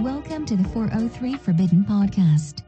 Welcome 0.00 0.46
to 0.46 0.56
the 0.56 0.66
403 0.70 1.34
Forbidden 1.34 1.84
podcast. 1.84 2.62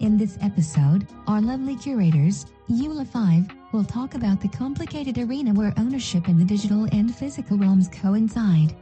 In 0.00 0.18
this 0.18 0.36
episode, 0.42 1.06
our 1.28 1.40
lovely 1.40 1.76
curators, 1.76 2.46
Eula 2.68 3.06
5, 3.06 3.44
will 3.72 3.84
talk 3.84 4.16
about 4.16 4.40
the 4.40 4.48
complicated 4.48 5.16
arena 5.16 5.54
where 5.54 5.72
ownership 5.76 6.28
in 6.28 6.40
the 6.40 6.44
digital 6.44 6.88
and 6.90 7.14
physical 7.14 7.56
realms 7.56 7.86
coincide. 7.86 8.74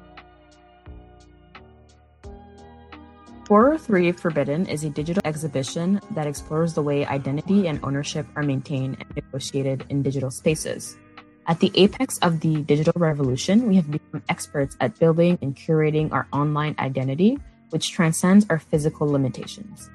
403 3.49 4.13
Forbidden 4.13 4.67
is 4.67 4.85
a 4.85 4.89
digital 4.89 5.21
exhibition 5.27 6.01
that 6.13 6.27
explores 6.27 6.73
the 6.73 6.81
way 6.81 7.05
identity 7.05 7.69
and 7.69 7.79
ownership 7.83 8.27
are 8.35 8.43
maintained 8.43 8.97
and 8.99 9.15
negotiated 9.15 9.85
in 9.91 10.03
digital 10.03 10.31
spaces. 10.31 10.97
At 11.47 11.61
the 11.61 11.71
apex 11.75 12.17
of 12.23 12.41
the 12.41 12.63
digital 12.63 12.95
revolution, 12.97 13.69
we 13.69 13.77
have 13.77 13.91
become 13.91 14.23
experts 14.31 14.75
at 14.81 14.99
building 14.99 15.39
and 15.43 15.55
curating 15.55 16.11
our 16.13 16.27
online 16.33 16.75
identity, 16.79 17.37
which 17.71 17.91
transcends 17.93 18.47
our 18.51 18.59
physical 18.59 19.09
limitations. 19.09 19.91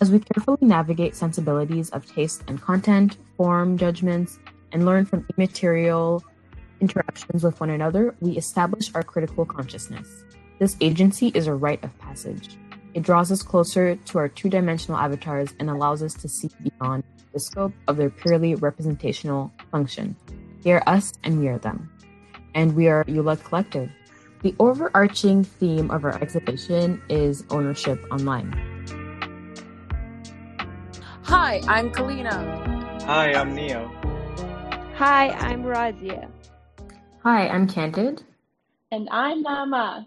As 0.00 0.10
we 0.10 0.20
carefully 0.20 0.58
navigate 0.60 1.16
sensibilities 1.16 1.90
of 1.90 2.06
taste 2.06 2.44
and 2.46 2.60
content, 2.60 3.16
form 3.36 3.76
judgments, 3.76 4.38
and 4.72 4.86
learn 4.86 5.04
from 5.04 5.26
immaterial 5.36 6.22
interactions 6.80 7.42
with 7.42 7.58
one 7.60 7.70
another, 7.70 8.14
we 8.20 8.36
establish 8.36 8.94
our 8.94 9.02
critical 9.02 9.44
consciousness. 9.44 10.24
This 10.58 10.76
agency 10.80 11.28
is 11.34 11.46
a 11.46 11.54
rite 11.54 11.82
of 11.82 11.96
passage. 11.98 12.56
It 12.94 13.02
draws 13.02 13.30
us 13.30 13.42
closer 13.42 13.96
to 13.96 14.18
our 14.18 14.28
two 14.28 14.48
dimensional 14.48 14.98
avatars 14.98 15.54
and 15.58 15.68
allows 15.70 16.02
us 16.02 16.14
to 16.14 16.28
see 16.28 16.50
beyond 16.62 17.04
the 17.32 17.40
scope 17.40 17.72
of 17.86 17.96
their 17.96 18.10
purely 18.10 18.54
representational 18.54 19.52
function. 19.70 20.16
They 20.62 20.72
are 20.72 20.82
us 20.86 21.12
and 21.22 21.38
we 21.38 21.48
are 21.48 21.58
them. 21.58 21.90
And 22.54 22.74
we 22.74 22.88
are 22.88 23.04
Eula 23.04 23.42
Collective. 23.42 23.90
The 24.40 24.54
overarching 24.60 25.42
theme 25.42 25.90
of 25.90 26.04
our 26.04 26.14
exhibition 26.22 27.02
is 27.08 27.42
ownership 27.50 28.04
online. 28.12 28.52
Hi, 31.24 31.60
I'm 31.66 31.90
Kalina. 31.90 33.02
Hi, 33.02 33.32
I'm 33.32 33.52
Neo. 33.52 33.90
Hi, 34.94 35.30
I'm 35.30 35.64
Razia. 35.64 36.30
Hi, 37.24 37.48
I'm 37.48 37.66
Candid. 37.66 38.22
And 38.92 39.08
I'm 39.10 39.42
Mama. 39.42 40.06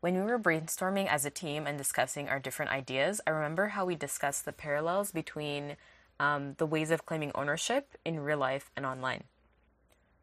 When 0.00 0.14
we 0.14 0.20
were 0.20 0.38
brainstorming 0.38 1.06
as 1.08 1.24
a 1.24 1.30
team 1.30 1.66
and 1.66 1.78
discussing 1.78 2.28
our 2.28 2.38
different 2.38 2.70
ideas, 2.70 3.22
I 3.26 3.30
remember 3.30 3.68
how 3.68 3.86
we 3.86 3.94
discussed 3.94 4.44
the 4.44 4.52
parallels 4.52 5.10
between 5.10 5.76
um, 6.18 6.54
the 6.58 6.66
ways 6.66 6.90
of 6.90 7.06
claiming 7.06 7.32
ownership 7.34 7.96
in 8.04 8.20
real 8.20 8.38
life 8.38 8.70
and 8.76 8.86
online. 8.86 9.24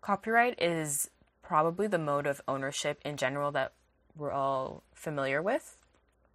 Copyright 0.02 0.62
is 0.62 1.10
probably 1.42 1.88
the 1.88 2.00
mode 2.00 2.28
of 2.28 2.42
ownership 2.48 3.00
in 3.06 3.18
general 3.18 3.52
that 3.52 3.74
we're 4.16 4.32
all 4.32 4.84
familiar 4.94 5.42
with. 5.42 5.78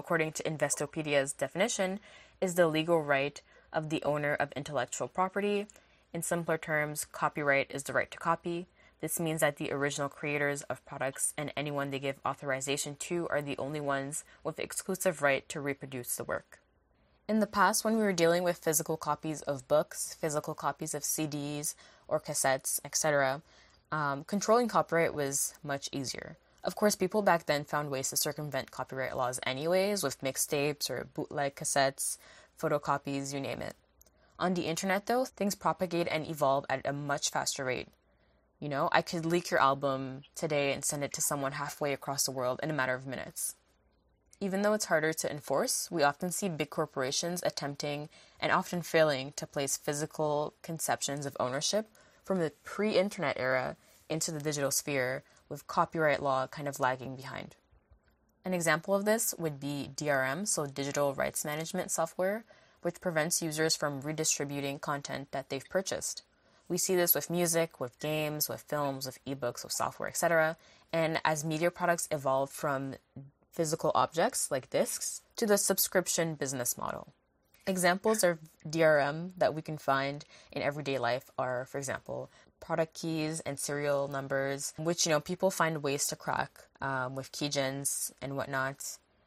According 0.00 0.32
to 0.32 0.46
Investopedia's 0.46 1.32
definition, 1.32 2.00
is 2.40 2.54
the 2.54 2.68
legal 2.68 3.02
right 3.02 3.40
of 3.72 3.90
the 3.90 4.02
owner 4.04 4.34
of 4.34 4.52
intellectual 4.52 5.08
property. 5.08 5.66
In 6.12 6.22
simpler 6.22 6.56
terms, 6.56 7.04
copyright 7.04 7.70
is 7.70 7.82
the 7.82 7.92
right 7.92 8.10
to 8.10 8.18
copy, 8.18 8.68
this 9.00 9.20
means 9.20 9.40
that 9.40 9.56
the 9.56 9.72
original 9.72 10.08
creators 10.08 10.62
of 10.62 10.84
products 10.84 11.32
and 11.36 11.52
anyone 11.56 11.90
they 11.90 12.00
give 12.00 12.18
authorization 12.26 12.96
to 12.96 13.28
are 13.28 13.40
the 13.40 13.56
only 13.58 13.80
ones 13.80 14.24
with 14.42 14.58
exclusive 14.58 15.22
right 15.22 15.48
to 15.50 15.60
reproduce 15.60 16.16
the 16.16 16.24
work. 16.24 16.58
In 17.28 17.40
the 17.40 17.46
past, 17.46 17.84
when 17.84 17.98
we 17.98 18.02
were 18.02 18.14
dealing 18.14 18.42
with 18.42 18.56
physical 18.56 18.96
copies 18.96 19.42
of 19.42 19.68
books, 19.68 20.16
physical 20.18 20.54
copies 20.54 20.94
of 20.94 21.02
CDs 21.02 21.74
or 22.08 22.18
cassettes, 22.18 22.80
etc., 22.86 23.42
um, 23.92 24.24
controlling 24.24 24.66
copyright 24.66 25.12
was 25.12 25.52
much 25.62 25.90
easier. 25.92 26.38
Of 26.64 26.74
course, 26.74 26.96
people 26.96 27.20
back 27.20 27.44
then 27.44 27.64
found 27.64 27.90
ways 27.90 28.08
to 28.10 28.16
circumvent 28.16 28.70
copyright 28.70 29.14
laws 29.14 29.40
anyways, 29.42 30.02
with 30.02 30.22
mixtapes 30.22 30.88
or 30.88 31.06
bootleg 31.12 31.54
cassettes, 31.54 32.16
photocopies, 32.58 33.34
you 33.34 33.40
name 33.40 33.60
it. 33.60 33.76
On 34.38 34.54
the 34.54 34.66
internet, 34.66 35.04
though, 35.04 35.26
things 35.26 35.54
propagate 35.54 36.08
and 36.10 36.26
evolve 36.26 36.64
at 36.70 36.86
a 36.86 36.94
much 36.94 37.30
faster 37.30 37.66
rate. 37.66 37.88
You 38.58 38.70
know, 38.70 38.88
I 38.90 39.02
could 39.02 39.26
leak 39.26 39.50
your 39.50 39.60
album 39.60 40.22
today 40.34 40.72
and 40.72 40.82
send 40.82 41.04
it 41.04 41.12
to 41.12 41.20
someone 41.20 41.52
halfway 41.52 41.92
across 41.92 42.24
the 42.24 42.32
world 42.32 42.58
in 42.62 42.70
a 42.70 42.74
matter 42.74 42.94
of 42.94 43.06
minutes. 43.06 43.54
Even 44.40 44.62
though 44.62 44.72
it's 44.72 44.84
harder 44.84 45.12
to 45.12 45.30
enforce, 45.30 45.90
we 45.90 46.02
often 46.02 46.30
see 46.30 46.48
big 46.48 46.70
corporations 46.70 47.42
attempting 47.44 48.08
and 48.38 48.52
often 48.52 48.82
failing 48.82 49.32
to 49.32 49.46
place 49.46 49.76
physical 49.76 50.54
conceptions 50.62 51.26
of 51.26 51.36
ownership 51.40 51.88
from 52.24 52.38
the 52.38 52.52
pre 52.62 52.96
internet 52.96 53.36
era 53.38 53.76
into 54.08 54.30
the 54.30 54.40
digital 54.40 54.70
sphere, 54.70 55.24
with 55.48 55.66
copyright 55.66 56.22
law 56.22 56.46
kind 56.46 56.68
of 56.68 56.78
lagging 56.78 57.16
behind. 57.16 57.56
An 58.44 58.54
example 58.54 58.94
of 58.94 59.04
this 59.04 59.34
would 59.38 59.58
be 59.58 59.90
DRM, 59.94 60.46
so 60.46 60.66
digital 60.66 61.14
rights 61.14 61.44
management 61.44 61.90
software, 61.90 62.44
which 62.82 63.00
prevents 63.00 63.42
users 63.42 63.74
from 63.74 64.00
redistributing 64.00 64.78
content 64.78 65.32
that 65.32 65.48
they've 65.48 65.68
purchased. 65.68 66.22
We 66.68 66.78
see 66.78 66.94
this 66.94 67.14
with 67.14 67.30
music, 67.30 67.80
with 67.80 67.98
games, 67.98 68.48
with 68.48 68.62
films, 68.62 69.06
with 69.06 69.18
ebooks, 69.24 69.64
with 69.64 69.72
software, 69.72 70.08
etc. 70.08 70.56
And 70.92 71.20
as 71.24 71.44
media 71.44 71.70
products 71.70 72.08
evolve 72.10 72.50
from 72.50 72.94
physical 73.58 73.90
objects 73.92 74.52
like 74.52 74.70
discs 74.70 75.20
to 75.34 75.44
the 75.44 75.58
subscription 75.58 76.36
business 76.36 76.78
model. 76.78 77.12
Examples 77.66 78.22
of 78.22 78.38
DRM 78.64 79.32
that 79.36 79.52
we 79.52 79.62
can 79.62 79.76
find 79.76 80.24
in 80.52 80.62
everyday 80.62 80.96
life 80.96 81.28
are, 81.36 81.64
for 81.64 81.76
example, 81.76 82.30
product 82.60 82.94
keys 82.94 83.40
and 83.40 83.58
serial 83.58 84.06
numbers, 84.06 84.72
which 84.76 85.04
you 85.04 85.10
know 85.10 85.18
people 85.18 85.50
find 85.50 85.82
ways 85.82 86.06
to 86.06 86.14
crack 86.14 86.52
um, 86.80 87.16
with 87.16 87.32
keygens 87.32 88.12
and 88.22 88.36
whatnot. 88.36 88.78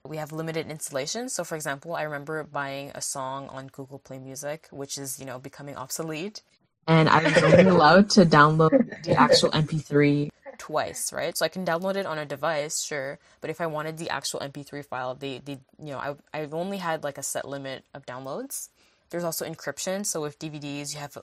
We 0.07 0.15
have 0.15 0.31
limited 0.31 0.71
installation. 0.71 1.27
So, 1.27 1.43
for 1.43 1.55
example, 1.55 1.93
I 1.93 2.03
remember 2.03 2.41
buying 2.43 2.91
a 2.95 3.01
song 3.01 3.49
on 3.49 3.67
Google 3.67 3.99
Play 3.99 4.17
Music, 4.17 4.69
which 4.71 4.97
is 4.97 5.19
you 5.19 5.25
know 5.25 5.39
becoming 5.39 5.75
obsolete, 5.75 6.41
and 6.87 7.09
I'm 7.09 7.25
only 7.43 7.69
allowed 7.77 8.09
to 8.11 8.25
download 8.25 9.03
the 9.03 9.13
actual 9.25 9.51
MP3 9.51 10.31
twice, 10.61 11.11
right? 11.11 11.35
So 11.35 11.43
I 11.43 11.49
can 11.49 11.65
download 11.65 11.95
it 11.95 12.05
on 12.05 12.19
a 12.19 12.25
device, 12.25 12.83
sure, 12.83 13.17
but 13.41 13.49
if 13.49 13.59
I 13.59 13.65
wanted 13.65 13.97
the 13.97 14.11
actual 14.11 14.39
MP3 14.41 14.85
file, 14.85 15.15
they, 15.15 15.39
they 15.39 15.57
you 15.79 15.91
know, 15.91 15.97
I, 15.97 16.15
I've 16.33 16.53
only 16.53 16.77
had 16.77 17.03
like 17.03 17.17
a 17.17 17.23
set 17.23 17.47
limit 17.47 17.83
of 17.95 18.05
downloads. 18.05 18.69
There's 19.09 19.23
also 19.23 19.43
encryption, 19.43 20.05
so 20.05 20.21
with 20.21 20.37
DVDs, 20.37 20.93
you 20.93 20.99
have, 20.99 21.17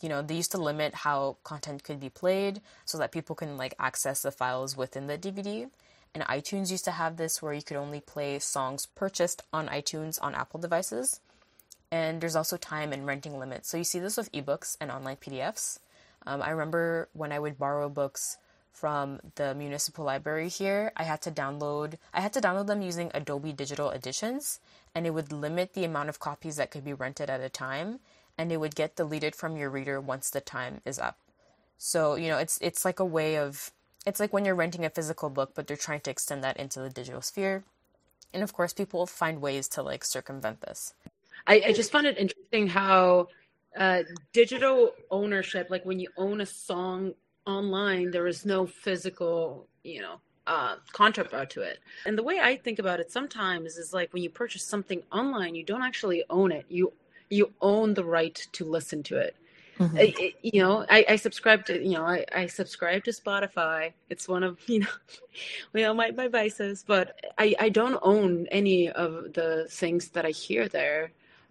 you 0.00 0.08
know, 0.08 0.22
they 0.22 0.36
used 0.36 0.52
to 0.52 0.58
limit 0.58 0.94
how 0.94 1.36
content 1.42 1.82
could 1.82 1.98
be 1.98 2.08
played 2.08 2.60
so 2.84 2.96
that 2.98 3.10
people 3.10 3.34
can 3.34 3.56
like 3.56 3.74
access 3.80 4.22
the 4.22 4.30
files 4.30 4.76
within 4.76 5.08
the 5.08 5.18
DVD. 5.18 5.68
And 6.14 6.22
iTunes 6.24 6.70
used 6.70 6.84
to 6.84 6.92
have 6.92 7.16
this 7.16 7.42
where 7.42 7.52
you 7.52 7.62
could 7.62 7.76
only 7.76 8.00
play 8.00 8.38
songs 8.38 8.86
purchased 8.86 9.42
on 9.52 9.66
iTunes 9.66 10.18
on 10.22 10.34
Apple 10.34 10.60
devices 10.60 11.20
and 11.90 12.20
there's 12.20 12.36
also 12.36 12.56
time 12.56 12.92
and 12.92 13.06
renting 13.06 13.38
limits. 13.38 13.68
So 13.68 13.76
you 13.76 13.84
see 13.84 13.98
this 13.98 14.16
with 14.16 14.32
ebooks 14.32 14.76
and 14.80 14.90
online 14.90 15.16
PDFs. 15.16 15.78
Um, 16.26 16.42
I 16.42 16.50
remember 16.50 17.08
when 17.12 17.32
I 17.32 17.38
would 17.38 17.58
borrow 17.58 17.88
books 17.88 18.38
from 18.76 19.20
the 19.36 19.54
municipal 19.54 20.04
library 20.04 20.50
here, 20.50 20.92
I 20.96 21.04
had 21.04 21.22
to 21.22 21.30
download 21.30 21.94
I 22.12 22.20
had 22.20 22.34
to 22.34 22.40
download 22.40 22.66
them 22.66 22.82
using 22.82 23.10
Adobe 23.14 23.52
Digital 23.52 23.90
Editions, 23.90 24.60
and 24.94 25.06
it 25.06 25.14
would 25.14 25.32
limit 25.32 25.72
the 25.72 25.84
amount 25.84 26.10
of 26.10 26.20
copies 26.20 26.56
that 26.56 26.70
could 26.70 26.84
be 26.84 26.92
rented 26.92 27.30
at 27.30 27.40
a 27.40 27.48
time, 27.48 28.00
and 28.36 28.52
it 28.52 28.58
would 28.58 28.74
get 28.74 28.96
deleted 28.96 29.34
from 29.34 29.56
your 29.56 29.70
reader 29.70 29.98
once 29.98 30.28
the 30.28 30.42
time 30.42 30.82
is 30.84 30.98
up. 30.98 31.16
So, 31.78 32.16
you 32.16 32.28
know, 32.28 32.36
it's 32.36 32.58
it's 32.60 32.84
like 32.84 33.00
a 33.00 33.04
way 33.04 33.38
of 33.38 33.70
it's 34.04 34.20
like 34.20 34.32
when 34.32 34.44
you're 34.44 34.54
renting 34.54 34.84
a 34.84 34.90
physical 34.90 35.30
book, 35.30 35.52
but 35.54 35.66
they're 35.66 35.76
trying 35.76 36.00
to 36.00 36.10
extend 36.10 36.44
that 36.44 36.58
into 36.58 36.80
the 36.80 36.90
digital 36.90 37.22
sphere. 37.22 37.64
And 38.34 38.42
of 38.42 38.52
course, 38.52 38.74
people 38.74 39.06
find 39.06 39.40
ways 39.40 39.68
to 39.68 39.82
like 39.82 40.04
circumvent 40.04 40.60
this. 40.60 40.92
I, 41.46 41.62
I 41.68 41.72
just 41.72 41.90
found 41.90 42.06
it 42.06 42.18
interesting 42.18 42.66
how 42.68 43.28
uh, 43.76 44.02
digital 44.32 44.92
ownership, 45.10 45.68
like 45.70 45.84
when 45.86 45.98
you 45.98 46.08
own 46.16 46.40
a 46.42 46.46
song 46.46 47.14
online, 47.46 48.10
there 48.10 48.26
is 48.26 48.44
no 48.44 48.66
physical, 48.66 49.68
you 49.82 50.00
know, 50.00 50.20
uh, 50.46 50.76
counterpart 50.92 51.50
to 51.50 51.62
it. 51.62 51.78
And 52.04 52.16
the 52.16 52.22
way 52.22 52.40
I 52.40 52.56
think 52.56 52.78
about 52.78 53.00
it 53.00 53.10
sometimes 53.10 53.76
is 53.76 53.92
like 53.92 54.12
when 54.12 54.22
you 54.22 54.30
purchase 54.30 54.64
something 54.64 55.02
online, 55.12 55.54
you 55.54 55.64
don't 55.64 55.82
actually 55.82 56.24
own 56.30 56.52
it. 56.52 56.66
You 56.68 56.92
you 57.28 57.52
own 57.60 57.94
the 57.94 58.04
right 58.04 58.46
to 58.52 58.64
listen 58.64 59.02
to 59.04 59.18
it. 59.18 59.34
Mm-hmm. 59.80 59.98
I, 59.98 60.34
you 60.42 60.62
know, 60.62 60.86
I, 60.88 61.04
I, 61.06 61.16
subscribe 61.16 61.66
to, 61.66 61.82
you 61.82 61.94
know, 61.94 62.04
I, 62.04 62.24
I 62.34 62.46
subscribe 62.46 63.04
to 63.04 63.10
Spotify. 63.10 63.92
It's 64.08 64.26
one 64.26 64.42
of, 64.42 64.58
you 64.68 64.78
know, 64.78 64.86
you 65.74 65.82
know, 65.82 65.92
my, 65.92 66.12
my 66.12 66.28
vices, 66.28 66.82
but 66.86 67.20
I, 67.36 67.54
I 67.58 67.68
don't 67.68 67.98
own 68.00 68.46
any 68.52 68.88
of 68.88 69.34
the 69.34 69.66
things 69.68 70.10
that 70.10 70.24
I 70.24 70.30
hear 70.30 70.66
there 70.68 71.10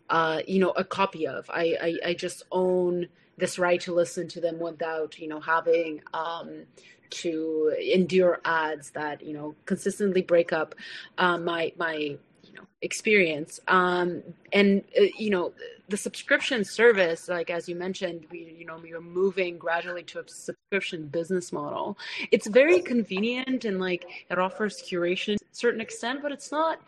uh, 0.10 0.42
you 0.48 0.60
know, 0.60 0.72
a 0.72 0.84
copy 0.84 1.28
of. 1.28 1.50
I, 1.50 1.78
I, 1.82 2.10
I 2.10 2.14
just 2.14 2.44
own 2.52 3.08
this 3.38 3.60
right 3.60 3.82
to 3.82 3.94
listen 3.94 4.28
to 4.30 4.42
them 4.42 4.60
without, 4.60 5.20
you 5.20 5.28
know, 5.28 5.40
having 5.40 6.02
um, 6.14 6.64
to 7.10 7.76
endure 7.80 8.40
ads 8.46 8.92
that, 8.92 9.22
you 9.22 9.34
know, 9.34 9.56
consistently 9.66 10.22
break 10.22 10.54
up 10.54 10.76
uh, 11.18 11.38
my 11.38 11.72
my 11.78 11.96
you 11.96 12.54
know 12.54 12.68
experience. 12.82 13.60
Um 13.68 14.24
and 14.54 14.84
uh, 15.00 15.04
you 15.18 15.30
know 15.30 15.54
the 15.88 15.98
subscription 15.98 16.64
service 16.64 17.28
like 17.30 17.52
as 17.52 17.70
you 17.70 17.76
mentioned 17.76 18.26
we 18.32 18.56
you 18.58 18.66
know 18.66 18.78
we 18.82 18.92
are 18.94 19.02
moving 19.02 19.58
gradually 19.58 20.02
to 20.04 20.20
a 20.20 20.24
subscription 20.28 21.08
business 21.08 21.52
model. 21.52 21.98
It's 22.32 22.48
very 22.48 22.82
convenient 22.82 23.66
and 23.66 23.80
like 23.80 24.06
it 24.30 24.40
offers 24.40 24.82
curation 24.82 25.38
to 25.38 25.46
a 25.46 25.56
certain 25.56 25.82
extent 25.82 26.22
but 26.22 26.32
it's 26.32 26.52
not 26.52 26.80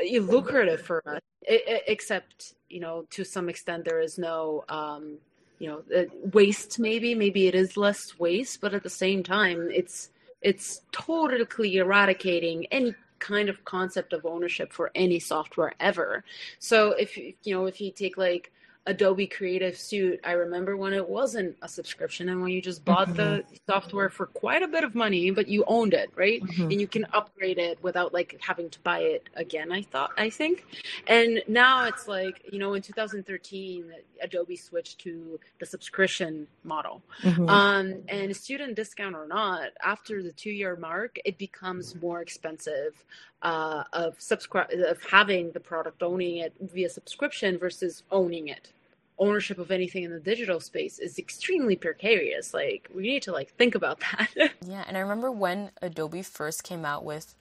uh, 0.00 0.18
lucrative 0.20 0.80
for 0.80 1.02
us 1.06 1.20
except 1.46 2.54
you 2.68 2.80
know 2.80 3.06
to 3.10 3.24
some 3.24 3.48
extent 3.48 3.84
there 3.84 4.00
is 4.00 4.18
no 4.18 4.64
um 4.68 5.18
you 5.60 5.68
know 5.68 5.82
uh, 5.96 6.04
waste 6.32 6.80
maybe 6.80 7.14
maybe 7.14 7.46
it 7.46 7.54
is 7.54 7.76
less 7.76 8.18
waste 8.18 8.60
but 8.60 8.74
at 8.74 8.82
the 8.82 8.90
same 8.90 9.22
time 9.22 9.68
it's 9.72 10.10
it's 10.42 10.80
totally 10.90 11.76
eradicating 11.76 12.66
any 12.72 12.94
kind 13.20 13.48
of 13.48 13.64
concept 13.64 14.12
of 14.12 14.26
ownership 14.26 14.72
for 14.72 14.90
any 14.94 15.20
software 15.20 15.74
ever. 15.78 16.24
So 16.58 16.92
if 16.92 17.16
you 17.16 17.34
know 17.46 17.66
if 17.66 17.80
you 17.80 17.92
take 17.92 18.16
like 18.16 18.50
Adobe 18.90 19.28
Creative 19.28 19.76
Suite, 19.78 20.18
I 20.24 20.32
remember 20.32 20.76
when 20.76 20.92
it 20.92 21.08
wasn't 21.08 21.56
a 21.62 21.68
subscription 21.68 22.28
and 22.28 22.42
when 22.42 22.50
you 22.50 22.60
just 22.60 22.84
bought 22.84 23.06
mm-hmm. 23.06 23.16
the 23.16 23.44
software 23.68 24.10
for 24.10 24.26
quite 24.26 24.62
a 24.62 24.68
bit 24.68 24.82
of 24.82 24.96
money, 24.96 25.30
but 25.30 25.46
you 25.46 25.62
owned 25.68 25.94
it, 25.94 26.10
right? 26.16 26.42
Mm-hmm. 26.42 26.62
And 26.62 26.80
you 26.80 26.88
can 26.88 27.06
upgrade 27.12 27.58
it 27.58 27.78
without 27.82 28.12
like 28.12 28.36
having 28.40 28.68
to 28.68 28.80
buy 28.80 28.98
it 28.98 29.28
again, 29.36 29.70
I 29.70 29.82
thought, 29.82 30.10
I 30.18 30.28
think. 30.28 30.66
And 31.06 31.40
now 31.46 31.84
it's 31.84 32.08
like, 32.08 32.42
you 32.52 32.58
know, 32.58 32.74
in 32.74 32.82
2013, 32.82 33.92
Adobe 34.20 34.56
switched 34.56 34.98
to 35.02 35.38
the 35.60 35.66
subscription 35.66 36.48
model. 36.64 37.00
Mm-hmm. 37.22 37.48
Um, 37.48 37.94
and 38.08 38.36
student 38.36 38.74
discount 38.74 39.14
or 39.14 39.28
not, 39.28 39.68
after 39.84 40.20
the 40.20 40.32
two 40.32 40.50
year 40.50 40.74
mark, 40.74 41.16
it 41.24 41.38
becomes 41.38 41.94
more 41.94 42.20
expensive 42.20 43.04
uh, 43.42 43.84
of 43.92 44.20
subscribe 44.20 44.70
of 44.72 45.00
having 45.04 45.52
the 45.52 45.60
product 45.60 46.02
owning 46.02 46.38
it 46.38 46.52
via 46.60 46.90
subscription 46.90 47.56
versus 47.56 48.02
owning 48.10 48.48
it 48.48 48.72
ownership 49.20 49.58
of 49.58 49.70
anything 49.70 50.04
in 50.04 50.12
the 50.12 50.20
digital 50.20 50.60
space 50.60 50.98
is 50.98 51.18
extremely 51.18 51.76
precarious. 51.76 52.54
Like 52.54 52.88
we 52.94 53.02
need 53.04 53.22
to 53.24 53.32
like 53.32 53.50
think 53.56 53.74
about 53.76 54.00
that. 54.00 54.30
Yeah 54.66 54.84
and 54.88 54.96
i 54.96 55.00
remember 55.00 55.30
when 55.30 55.70
adobe 55.82 56.22
first 56.22 56.64
came 56.64 56.84
out 56.84 57.04
with 57.04 57.34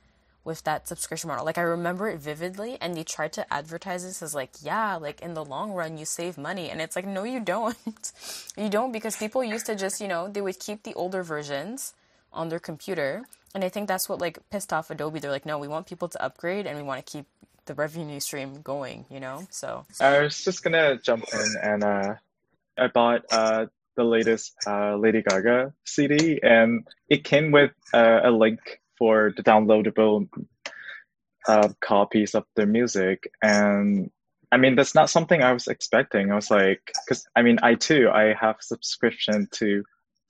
with 0.44 0.64
that 0.64 0.88
subscription 0.88 1.30
model. 1.30 1.46
Like 1.46 1.58
i 1.58 1.62
remember 1.62 2.10
it 2.10 2.20
vividly 2.20 2.78
and 2.82 2.96
they 2.96 3.04
tried 3.04 3.34
to 3.34 3.54
advertise 3.54 4.04
this 4.04 4.22
as 4.22 4.36
like 4.36 4.52
yeah 4.62 4.96
like 4.96 5.22
in 5.22 5.34
the 5.34 5.46
long 5.46 5.72
run 5.72 5.98
you 5.98 6.06
save 6.06 6.38
money. 6.38 6.70
And 6.70 6.82
it's 6.82 6.96
like 6.96 7.08
no 7.08 7.24
you 7.24 7.40
don't. 7.40 7.78
You 8.58 8.70
don't 8.70 8.92
because 8.92 9.16
people 9.16 9.44
used 9.44 9.68
to 9.68 9.76
just 9.76 10.02
you 10.02 10.08
know 10.08 10.28
they 10.28 10.42
would 10.42 10.60
keep 10.60 10.84
the 10.84 10.94
older 10.96 11.24
versions 11.24 11.94
on 12.34 12.50
their 12.50 12.60
computer. 12.60 13.24
And 13.56 13.64
I 13.64 13.70
think 13.70 13.88
that's 13.88 14.08
what 14.10 14.22
like 14.22 14.40
pissed 14.52 14.74
off 14.74 14.92
Adobe. 14.92 15.20
They're 15.20 15.32
like, 15.32 15.46
no, 15.46 15.58
we 15.58 15.68
want 15.68 15.88
people 15.88 16.08
to 16.10 16.24
upgrade 16.24 16.68
and 16.68 16.78
we 16.78 16.84
want 16.84 17.04
to 17.06 17.12
keep 17.12 17.26
the 17.70 17.76
revenue 17.76 18.20
stream 18.20 18.62
going, 18.62 19.06
you 19.10 19.20
know? 19.20 19.48
So 19.52 19.86
I 20.02 20.22
was 20.22 20.44
just 20.44 20.64
gonna 20.64 20.98
jump 20.98 21.26
in 21.32 21.56
and 21.62 21.84
uh 21.84 22.16
I 22.78 22.88
bought 22.88 23.22
uh 23.32 23.68
the 23.96 24.04
latest 24.04 24.56
uh 24.66 24.96
Lady 24.96 25.22
Gaga 25.22 25.74
CD 25.86 26.40
and 26.42 26.88
it 27.10 27.24
came 27.24 27.52
with 27.52 27.72
uh, 27.94 28.22
a 28.24 28.32
link 28.32 28.60
for 28.98 29.32
the 29.38 29.44
downloadable 29.44 30.28
uh, 31.48 31.70
copies 31.80 32.36
of 32.36 32.46
the 32.56 32.66
music 32.66 33.32
and 33.42 34.10
I 34.52 34.58
mean 34.58 34.76
that's 34.76 34.96
not 34.96 35.12
something 35.12 35.44
I 35.44 35.54
was 35.54 35.68
expecting. 35.68 36.32
I 36.32 36.36
was 36.36 36.50
like 36.50 36.92
cuz 37.08 37.28
I 37.36 37.44
mean 37.44 37.60
I 37.62 37.76
too 37.76 38.10
I 38.10 38.34
have 38.34 38.58
subscription 38.62 39.48
to 39.60 39.84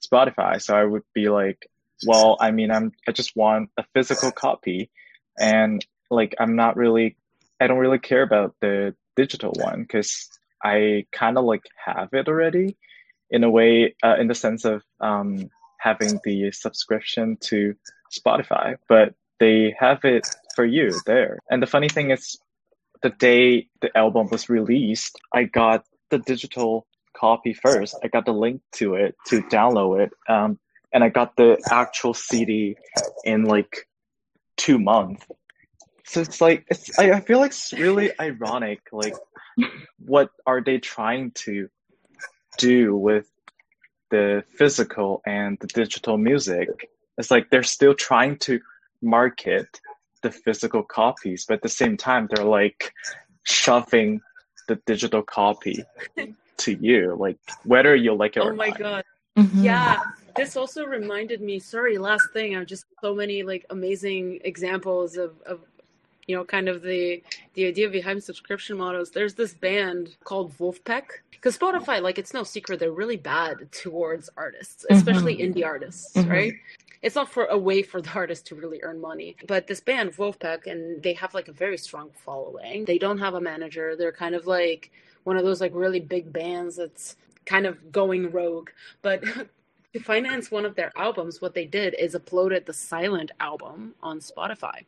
Spotify 0.06 0.60
so 0.60 0.76
I 0.76 0.84
would 0.84 1.08
be 1.14 1.30
like 1.30 1.70
well, 2.06 2.36
I 2.40 2.50
mean, 2.50 2.70
I'm 2.70 2.92
I 3.06 3.12
just 3.12 3.36
want 3.36 3.70
a 3.76 3.84
physical 3.94 4.30
copy, 4.30 4.90
and 5.38 5.84
like 6.10 6.34
I'm 6.38 6.56
not 6.56 6.76
really, 6.76 7.16
I 7.60 7.66
don't 7.66 7.78
really 7.78 7.98
care 7.98 8.22
about 8.22 8.54
the 8.60 8.94
digital 9.16 9.52
one 9.52 9.82
because 9.82 10.28
I 10.64 11.06
kind 11.12 11.38
of 11.38 11.44
like 11.44 11.62
have 11.84 12.08
it 12.12 12.28
already, 12.28 12.76
in 13.30 13.44
a 13.44 13.50
way, 13.50 13.94
uh, 14.02 14.16
in 14.18 14.28
the 14.28 14.34
sense 14.34 14.64
of 14.64 14.82
um, 15.00 15.50
having 15.78 16.20
the 16.24 16.50
subscription 16.52 17.36
to 17.42 17.74
Spotify, 18.12 18.76
but 18.88 19.14
they 19.38 19.74
have 19.78 20.04
it 20.04 20.26
for 20.54 20.64
you 20.64 20.98
there. 21.06 21.38
And 21.50 21.62
the 21.62 21.66
funny 21.66 21.88
thing 21.88 22.10
is, 22.10 22.38
the 23.02 23.10
day 23.10 23.68
the 23.80 23.96
album 23.96 24.28
was 24.30 24.48
released, 24.48 25.18
I 25.32 25.44
got 25.44 25.84
the 26.10 26.18
digital 26.18 26.86
copy 27.16 27.54
first. 27.54 27.96
I 28.02 28.08
got 28.08 28.26
the 28.26 28.32
link 28.32 28.60
to 28.72 28.94
it 28.94 29.16
to 29.28 29.42
download 29.42 30.00
it. 30.06 30.12
Um, 30.28 30.58
and 30.92 31.04
I 31.04 31.08
got 31.08 31.36
the 31.36 31.58
actual 31.70 32.14
CD 32.14 32.76
in 33.24 33.44
like 33.44 33.86
two 34.56 34.78
months. 34.78 35.24
So 36.10 36.20
it's 36.20 36.40
like 36.40 36.66
it's 36.68 36.98
I, 36.98 37.12
I 37.12 37.20
feel 37.20 37.38
like 37.38 37.52
it's 37.52 37.72
really 37.86 38.10
ironic. 38.18 38.80
Like, 38.90 39.14
what 40.04 40.30
are 40.44 40.60
they 40.60 40.78
trying 40.78 41.30
to 41.46 41.68
do 42.58 42.96
with 42.96 43.30
the 44.10 44.42
physical 44.58 45.22
and 45.24 45.56
the 45.60 45.68
digital 45.68 46.18
music? 46.18 46.90
It's 47.16 47.30
like 47.30 47.50
they're 47.50 47.62
still 47.62 47.94
trying 47.94 48.38
to 48.38 48.58
market 49.00 49.80
the 50.22 50.32
physical 50.32 50.82
copies, 50.82 51.44
but 51.46 51.54
at 51.54 51.62
the 51.62 51.68
same 51.68 51.96
time, 51.96 52.28
they're 52.28 52.44
like 52.44 52.92
shoving 53.44 54.20
the 54.66 54.80
digital 54.86 55.22
copy 55.22 55.84
to 56.56 56.72
you, 56.72 57.14
like 57.20 57.38
whether 57.62 57.94
you 57.94 58.14
like 58.14 58.36
it 58.36 58.40
oh 58.40 58.48
or 58.48 58.52
not. 58.52 58.66
Oh 58.66 58.70
my 58.70 58.76
god! 58.76 59.04
Mm-hmm. 59.38 59.62
Yeah, 59.62 60.00
this 60.34 60.56
also 60.56 60.84
reminded 60.86 61.40
me. 61.40 61.60
Sorry, 61.60 61.98
last 61.98 62.26
thing. 62.32 62.56
I've 62.56 62.66
just 62.66 62.84
so 63.00 63.14
many 63.14 63.44
like 63.44 63.64
amazing 63.70 64.40
examples 64.44 65.16
of 65.16 65.40
of 65.46 65.60
you 66.26 66.36
know 66.36 66.44
kind 66.44 66.68
of 66.68 66.82
the 66.82 67.22
the 67.54 67.66
idea 67.66 67.88
behind 67.88 68.22
subscription 68.22 68.76
models. 68.76 69.10
There's 69.10 69.34
this 69.34 69.54
band 69.54 70.16
called 70.24 70.56
Vulfpeck 70.56 71.04
because 71.40 71.56
Spotify, 71.56 72.02
like 72.02 72.18
it's 72.18 72.34
no 72.34 72.42
secret, 72.44 72.78
they're 72.78 72.92
really 72.92 73.16
bad 73.16 73.72
towards 73.72 74.28
artists, 74.36 74.84
especially 74.90 75.38
mm-hmm. 75.38 75.58
indie 75.58 75.64
artists, 75.64 76.14
mm-hmm. 76.14 76.30
right? 76.30 76.52
It's 77.02 77.14
not 77.14 77.30
for 77.30 77.46
a 77.46 77.56
way 77.56 77.82
for 77.82 78.02
the 78.02 78.10
artist 78.10 78.46
to 78.48 78.54
really 78.54 78.80
earn 78.82 79.00
money. 79.00 79.36
But 79.48 79.66
this 79.66 79.80
band, 79.80 80.14
Vulfpeck, 80.14 80.66
and 80.66 81.02
they 81.02 81.14
have 81.14 81.32
like 81.32 81.48
a 81.48 81.52
very 81.52 81.78
strong 81.78 82.10
following. 82.14 82.84
They 82.84 82.98
don't 82.98 83.18
have 83.18 83.32
a 83.32 83.40
manager. 83.40 83.96
They're 83.96 84.12
kind 84.12 84.34
of 84.34 84.46
like 84.46 84.90
one 85.24 85.38
of 85.38 85.44
those 85.44 85.62
like 85.62 85.72
really 85.74 86.00
big 86.00 86.30
bands 86.30 86.76
that's 86.76 87.16
kind 87.46 87.64
of 87.64 87.90
going 87.90 88.30
rogue. 88.30 88.68
But 89.00 89.24
to 89.94 90.00
finance 90.00 90.50
one 90.50 90.66
of 90.66 90.74
their 90.74 90.92
albums, 90.94 91.40
what 91.40 91.54
they 91.54 91.64
did 91.64 91.94
is 91.98 92.14
uploaded 92.14 92.66
the 92.66 92.74
silent 92.74 93.30
album 93.40 93.94
on 94.02 94.20
Spotify 94.20 94.84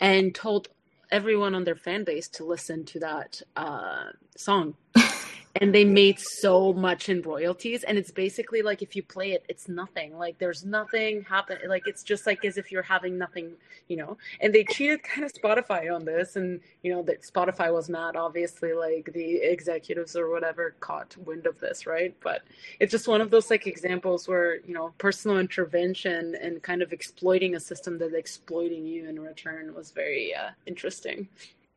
and 0.00 0.34
told 0.34 0.68
everyone 1.10 1.54
on 1.54 1.64
their 1.64 1.76
fan 1.76 2.04
base 2.04 2.28
to 2.28 2.44
listen 2.44 2.84
to 2.86 3.00
that 3.00 3.42
uh, 3.56 4.06
song 4.36 4.74
and 5.56 5.74
they 5.74 5.84
made 5.84 6.18
so 6.18 6.72
much 6.72 7.08
in 7.08 7.22
royalties 7.22 7.82
and 7.84 7.98
it's 7.98 8.10
basically 8.10 8.62
like 8.62 8.82
if 8.82 8.94
you 8.94 9.02
play 9.02 9.32
it 9.32 9.44
it's 9.48 9.68
nothing. 9.68 10.16
Like 10.16 10.38
there's 10.38 10.64
nothing 10.64 11.22
happen 11.22 11.58
like 11.68 11.86
it's 11.86 12.02
just 12.02 12.26
like 12.26 12.44
as 12.44 12.56
if 12.56 12.70
you're 12.70 12.82
having 12.82 13.18
nothing 13.18 13.52
you 13.88 13.96
know? 13.96 14.16
And 14.40 14.54
they 14.54 14.64
cheated 14.64 15.02
kind 15.02 15.24
of 15.24 15.32
spotify 15.32 15.92
on 15.94 16.04
this 16.04 16.36
and 16.36 16.60
you 16.82 16.92
know 16.92 17.02
that 17.02 17.22
spotify 17.22 17.72
was 17.72 17.88
mad 17.88 18.16
obviously 18.16 18.72
like 18.72 19.10
the 19.12 19.36
executives 19.36 20.14
or 20.14 20.30
whatever 20.30 20.74
caught 20.80 21.16
wind 21.18 21.46
of 21.46 21.58
this 21.58 21.86
right? 21.86 22.14
But 22.22 22.42
it's 22.78 22.92
just 22.92 23.08
one 23.08 23.20
of 23.20 23.30
those 23.30 23.50
like 23.50 23.66
examples 23.66 24.28
where 24.28 24.60
you 24.60 24.74
know 24.74 24.92
personal 24.98 25.38
intervention 25.38 26.36
and 26.40 26.62
kind 26.62 26.82
of 26.82 26.92
exploiting 26.92 27.56
a 27.56 27.60
system 27.60 27.98
that's 27.98 28.14
exploiting 28.14 28.86
you 28.86 29.08
in 29.08 29.18
return 29.20 29.74
was 29.74 29.90
very 29.90 30.34
uh, 30.34 30.50
interesting 30.66 31.28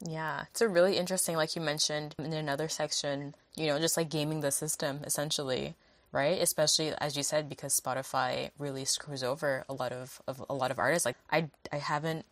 yeah, 0.06 0.46
it's 0.52 0.62
a 0.62 0.68
really 0.68 0.98
interesting, 0.98 1.36
like 1.36 1.56
you 1.56 1.62
mentioned 1.62 2.16
in 2.18 2.34
another 2.34 2.68
section, 2.68 3.36
you 3.56 3.68
know, 3.68 3.80
just 3.80 3.98
like 3.98 4.10
gaming 4.10 4.42
the 4.42 4.52
system 4.52 5.02
essentially, 5.04 5.76
right? 6.12 6.42
Especially 6.42 6.94
as 6.98 7.16
you 7.16 7.24
said, 7.24 7.48
because 7.48 7.80
Spotify 7.80 8.52
really 8.58 8.86
screws 8.86 9.24
over 9.24 9.64
a 9.70 9.74
lot 9.74 9.92
of, 9.92 10.22
of 10.28 10.44
a 10.50 10.54
lot 10.54 10.72
of 10.72 10.80
artists. 10.80 11.06
Like 11.06 11.18
I, 11.32 11.50
I 11.72 11.78
haven't 11.78 12.26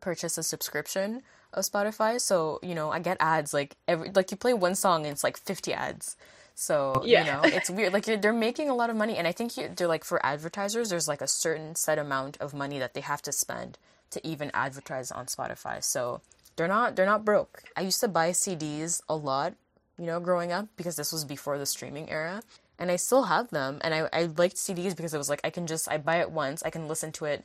purchased 0.00 0.36
a 0.36 0.42
subscription 0.42 1.22
of 1.52 1.64
Spotify, 1.64 2.20
so 2.20 2.58
you 2.62 2.74
know, 2.74 2.90
I 2.90 2.98
get 2.98 3.16
ads 3.20 3.54
like 3.54 3.76
every 3.88 4.10
like 4.14 4.30
you 4.30 4.36
play 4.36 4.54
one 4.54 4.74
song 4.74 5.04
and 5.04 5.12
it's 5.12 5.24
like 5.24 5.38
fifty 5.38 5.72
ads. 5.72 6.16
So 6.54 7.02
yeah. 7.04 7.20
you 7.20 7.32
know, 7.32 7.56
it's 7.56 7.70
weird. 7.70 7.92
Like 7.92 8.04
they're 8.04 8.32
making 8.32 8.68
a 8.68 8.74
lot 8.74 8.90
of 8.90 8.96
money, 8.96 9.16
and 9.16 9.26
I 9.26 9.32
think 9.32 9.56
you, 9.56 9.70
they're 9.74 9.88
like 9.88 10.04
for 10.04 10.24
advertisers, 10.24 10.90
there's 10.90 11.08
like 11.08 11.20
a 11.20 11.26
certain 11.26 11.74
set 11.74 11.98
amount 11.98 12.36
of 12.38 12.54
money 12.54 12.78
that 12.78 12.94
they 12.94 13.00
have 13.00 13.22
to 13.22 13.32
spend 13.32 13.78
to 14.10 14.24
even 14.26 14.50
advertise 14.52 15.10
on 15.10 15.26
Spotify. 15.26 15.82
So 15.82 16.20
they're 16.56 16.68
not 16.68 16.96
they're 16.96 17.06
not 17.06 17.24
broke. 17.24 17.64
I 17.76 17.82
used 17.82 18.00
to 18.00 18.08
buy 18.08 18.30
CDs 18.30 19.02
a 19.08 19.16
lot, 19.16 19.54
you 19.98 20.06
know, 20.06 20.20
growing 20.20 20.52
up 20.52 20.68
because 20.76 20.96
this 20.96 21.12
was 21.12 21.24
before 21.24 21.58
the 21.58 21.66
streaming 21.66 22.10
era. 22.10 22.42
And 22.78 22.90
I 22.90 22.96
still 22.96 23.24
have 23.24 23.50
them 23.50 23.78
and 23.82 23.94
I, 23.94 24.08
I 24.12 24.24
liked 24.24 24.56
CDs 24.56 24.96
because 24.96 25.14
it 25.14 25.18
was 25.18 25.28
like 25.28 25.40
I 25.44 25.50
can 25.50 25.66
just 25.66 25.90
I 25.90 25.98
buy 25.98 26.16
it 26.16 26.30
once, 26.30 26.62
I 26.62 26.70
can 26.70 26.88
listen 26.88 27.12
to 27.12 27.24
it 27.24 27.44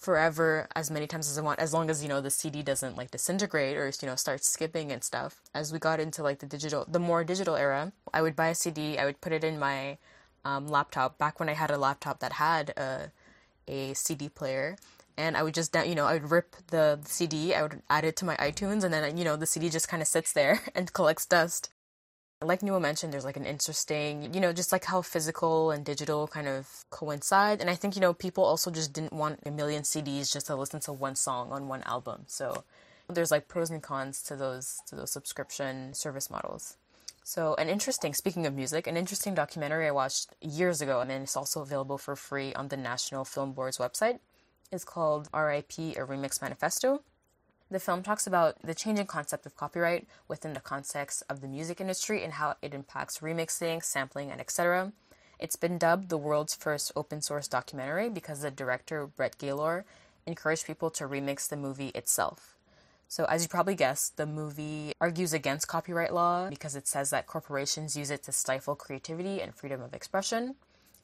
forever 0.00 0.66
as 0.74 0.90
many 0.90 1.06
times 1.06 1.30
as 1.30 1.36
I 1.36 1.42
want, 1.42 1.60
as 1.60 1.74
long 1.74 1.90
as, 1.90 2.02
you 2.02 2.08
know, 2.08 2.22
the 2.22 2.30
CD 2.30 2.62
doesn't 2.62 2.96
like 2.96 3.10
disintegrate 3.10 3.76
or, 3.76 3.92
you 4.00 4.08
know, 4.08 4.16
start 4.16 4.42
skipping 4.42 4.90
and 4.90 5.04
stuff. 5.04 5.42
As 5.54 5.72
we 5.72 5.78
got 5.78 6.00
into 6.00 6.22
like 6.22 6.38
the 6.38 6.46
digital 6.46 6.86
the 6.88 6.98
more 6.98 7.22
digital 7.22 7.56
era, 7.56 7.92
I 8.12 8.22
would 8.22 8.34
buy 8.34 8.48
a 8.48 8.54
CD, 8.54 8.98
I 8.98 9.04
would 9.04 9.20
put 9.20 9.32
it 9.32 9.44
in 9.44 9.58
my 9.58 9.98
um, 10.44 10.66
laptop 10.68 11.18
back 11.18 11.38
when 11.38 11.50
I 11.50 11.52
had 11.52 11.70
a 11.70 11.76
laptop 11.76 12.20
that 12.20 12.34
had 12.34 12.70
a 12.70 13.12
a 13.68 13.94
CD 13.94 14.28
player 14.28 14.76
and 15.20 15.36
I 15.36 15.42
would 15.42 15.54
just 15.54 15.74
you 15.74 15.94
know 15.94 16.06
I 16.06 16.14
would 16.14 16.30
rip 16.30 16.56
the 16.68 16.98
CD, 17.04 17.54
I 17.54 17.62
would 17.62 17.82
add 17.88 18.04
it 18.04 18.16
to 18.16 18.24
my 18.24 18.36
iTunes, 18.36 18.82
and 18.84 18.92
then 18.92 19.16
you 19.16 19.24
know 19.24 19.36
the 19.36 19.46
CD 19.46 19.68
just 19.68 19.88
kind 19.88 20.02
of 20.02 20.08
sits 20.08 20.32
there 20.32 20.60
and 20.74 20.92
collects 20.92 21.26
dust. 21.26 21.70
Like 22.42 22.60
Nua 22.60 22.80
mentioned, 22.80 23.12
there's 23.12 23.26
like 23.26 23.36
an 23.36 23.44
interesting, 23.44 24.32
you 24.32 24.40
know, 24.40 24.50
just 24.54 24.72
like 24.72 24.86
how 24.86 25.02
physical 25.02 25.70
and 25.70 25.84
digital 25.84 26.26
kind 26.26 26.48
of 26.48 26.86
coincide. 26.88 27.60
And 27.60 27.68
I 27.68 27.74
think, 27.74 27.96
you 27.96 28.00
know, 28.00 28.14
people 28.14 28.44
also 28.44 28.70
just 28.70 28.94
didn't 28.94 29.12
want 29.12 29.40
a 29.44 29.50
million 29.50 29.82
CDs 29.82 30.32
just 30.32 30.46
to 30.46 30.56
listen 30.56 30.80
to 30.80 30.92
one 30.94 31.16
song 31.16 31.52
on 31.52 31.68
one 31.68 31.82
album. 31.82 32.22
So 32.28 32.64
there's 33.10 33.30
like 33.30 33.46
pros 33.46 33.68
and 33.68 33.82
cons 33.82 34.22
to 34.22 34.36
those 34.36 34.80
to 34.86 34.96
those 34.96 35.10
subscription 35.10 35.92
service 35.92 36.30
models. 36.30 36.78
So, 37.22 37.54
an 37.56 37.68
interesting, 37.68 38.14
speaking 38.14 38.46
of 38.46 38.54
music, 38.54 38.86
an 38.86 38.96
interesting 38.96 39.34
documentary 39.34 39.86
I 39.86 39.90
watched 39.90 40.34
years 40.40 40.80
ago, 40.80 41.00
and 41.00 41.10
then 41.10 41.22
it's 41.22 41.36
also 41.36 41.60
available 41.60 41.98
for 41.98 42.16
free 42.16 42.52
on 42.54 42.68
the 42.68 42.76
National 42.76 43.24
Film 43.24 43.52
Board's 43.52 43.78
website, 43.78 44.18
is 44.72 44.84
called 44.84 45.28
RIP, 45.34 45.72
a 45.78 46.06
Remix 46.06 46.40
Manifesto. 46.40 47.02
The 47.70 47.80
film 47.80 48.02
talks 48.02 48.26
about 48.26 48.60
the 48.62 48.74
changing 48.74 49.06
concept 49.06 49.46
of 49.46 49.56
copyright 49.56 50.06
within 50.26 50.54
the 50.54 50.60
context 50.60 51.22
of 51.28 51.40
the 51.40 51.48
music 51.48 51.80
industry 51.80 52.24
and 52.24 52.34
how 52.34 52.56
it 52.62 52.74
impacts 52.74 53.18
remixing, 53.18 53.84
sampling, 53.84 54.30
and 54.30 54.40
etc. 54.40 54.92
It's 55.38 55.56
been 55.56 55.78
dubbed 55.78 56.08
the 56.08 56.18
world's 56.18 56.54
first 56.54 56.92
open 56.96 57.22
source 57.22 57.48
documentary 57.48 58.08
because 58.08 58.40
the 58.40 58.50
director, 58.50 59.06
Brett 59.06 59.38
Gaylor, 59.38 59.84
encouraged 60.26 60.66
people 60.66 60.90
to 60.90 61.04
remix 61.04 61.48
the 61.48 61.56
movie 61.56 61.88
itself. 61.94 62.56
So, 63.08 63.24
as 63.24 63.42
you 63.42 63.48
probably 63.48 63.74
guessed, 63.74 64.16
the 64.16 64.26
movie 64.26 64.92
argues 65.00 65.32
against 65.32 65.66
copyright 65.66 66.14
law 66.14 66.48
because 66.48 66.76
it 66.76 66.86
says 66.86 67.10
that 67.10 67.26
corporations 67.26 67.96
use 67.96 68.10
it 68.10 68.22
to 68.24 68.32
stifle 68.32 68.76
creativity 68.76 69.40
and 69.40 69.54
freedom 69.54 69.80
of 69.82 69.94
expression. 69.94 70.54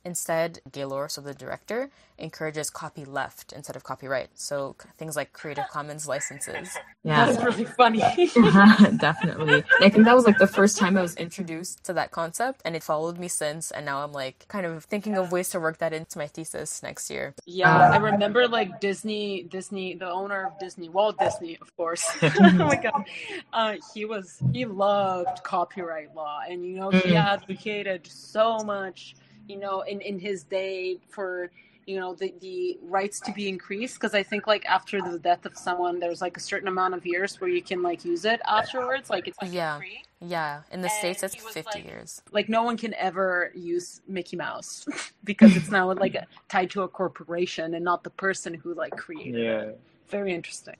Instead, 0.07 0.61
Gaylor, 0.71 1.09
so 1.09 1.21
the 1.21 1.35
director, 1.35 1.91
encourages 2.17 2.71
copy 2.71 3.05
left 3.05 3.53
instead 3.53 3.75
of 3.75 3.83
copyright. 3.83 4.29
So 4.35 4.77
things 4.99 5.17
like 5.17 5.33
Creative 5.33 5.65
Commons 5.69 6.07
licenses. 6.07 6.79
Yeah, 7.03 7.27
that's 7.27 7.43
really 7.43 7.65
funny. 7.65 7.99
Definitely. 8.99 9.55
And 9.55 9.65
I 9.81 9.89
think 9.89 10.05
that 10.05 10.15
was 10.15 10.25
like 10.25 10.39
the 10.39 10.47
first 10.47 10.79
time 10.79 10.97
I 10.97 11.03
was 11.03 11.17
introduced 11.17 11.83
to 11.87 11.93
that 11.95 12.13
concept, 12.13 12.63
and 12.65 12.77
it 12.77 12.85
followed 12.85 13.19
me 13.19 13.27
since. 13.27 13.73
And 13.73 13.85
now 13.85 14.05
I'm 14.05 14.13
like 14.13 14.47
kind 14.47 14.65
of 14.65 14.85
thinking 14.85 15.17
of 15.17 15.33
ways 15.33 15.49
to 15.51 15.59
work 15.59 15.79
that 15.79 15.93
into 15.93 16.19
my 16.19 16.29
thesis 16.29 16.85
next 16.85 17.11
year. 17.11 17.35
Yeah, 17.45 17.91
I 17.91 17.97
remember 17.97 18.47
like 18.47 18.81
Disney, 18.81 19.43
Disney, 19.43 19.97
the 19.97 20.09
owner 20.09 20.47
of 20.47 20.59
Disney, 20.61 20.89
Walt 20.89 21.19
Disney, 21.19 21.59
of 21.61 21.77
course. 21.77 22.05
oh 22.23 22.53
my 22.53 22.77
god, 22.77 23.05
uh, 23.53 23.75
he 23.93 24.05
was 24.05 24.39
he 24.53 24.67
loved 24.67 25.43
copyright 25.43 26.15
law, 26.15 26.43
and 26.49 26.65
you 26.65 26.77
know 26.77 26.91
he 26.91 27.11
mm. 27.11 27.17
advocated 27.17 28.07
so 28.07 28.59
much 28.61 29.17
you 29.47 29.59
know, 29.59 29.83
in, 29.83 30.01
in 30.01 30.19
his 30.19 30.45
day 30.45 30.99
for, 31.09 31.51
you 31.87 31.99
know, 31.99 32.15
the, 32.15 32.35
the 32.41 32.79
rights 32.83 33.21
to 33.21 33.33
be 33.33 33.49
increased. 33.49 33.95
Because 33.95 34.15
I 34.15 34.23
think, 34.23 34.47
like, 34.47 34.65
after 34.67 35.01
the 35.01 35.19
death 35.19 35.47
of 35.47 35.57
someone, 35.57 35.99
there's 35.99 36.21
like 36.21 36.37
a 36.37 36.41
certain 36.41 36.69
amount 36.69 36.95
of 36.95 37.07
years 37.07 37.41
where 37.41 37.51
you 37.51 37.63
can, 37.63 37.83
like, 37.83 38.05
use 38.05 38.25
it 38.25 38.41
afterwards. 38.47 39.11
Like, 39.11 39.29
it's 39.29 39.39
like 39.41 39.53
yeah. 39.53 39.79
Free. 39.79 40.03
Yeah. 40.21 40.63
In 40.73 40.81
the 40.81 40.89
and 40.89 40.99
States, 40.99 41.23
it's 41.23 41.35
50 41.37 41.79
like, 41.79 41.85
years. 41.85 42.23
Like, 42.33 42.49
no 42.49 42.63
one 42.63 42.77
can 42.77 42.95
ever 42.95 43.53
use 43.55 44.01
Mickey 44.09 44.37
Mouse 44.37 44.87
because 45.25 45.57
it's 45.57 45.71
now, 45.71 45.93
like, 45.93 46.17
tied 46.49 46.71
to 46.71 46.83
a 46.83 46.89
corporation 46.89 47.75
and 47.75 47.85
not 47.85 48.03
the 48.03 48.11
person 48.11 48.55
who, 48.55 48.75
like, 48.75 48.97
created 48.97 49.45
yeah. 49.45 49.61
it. 49.61 49.81
Very 50.09 50.33
interesting. 50.33 50.77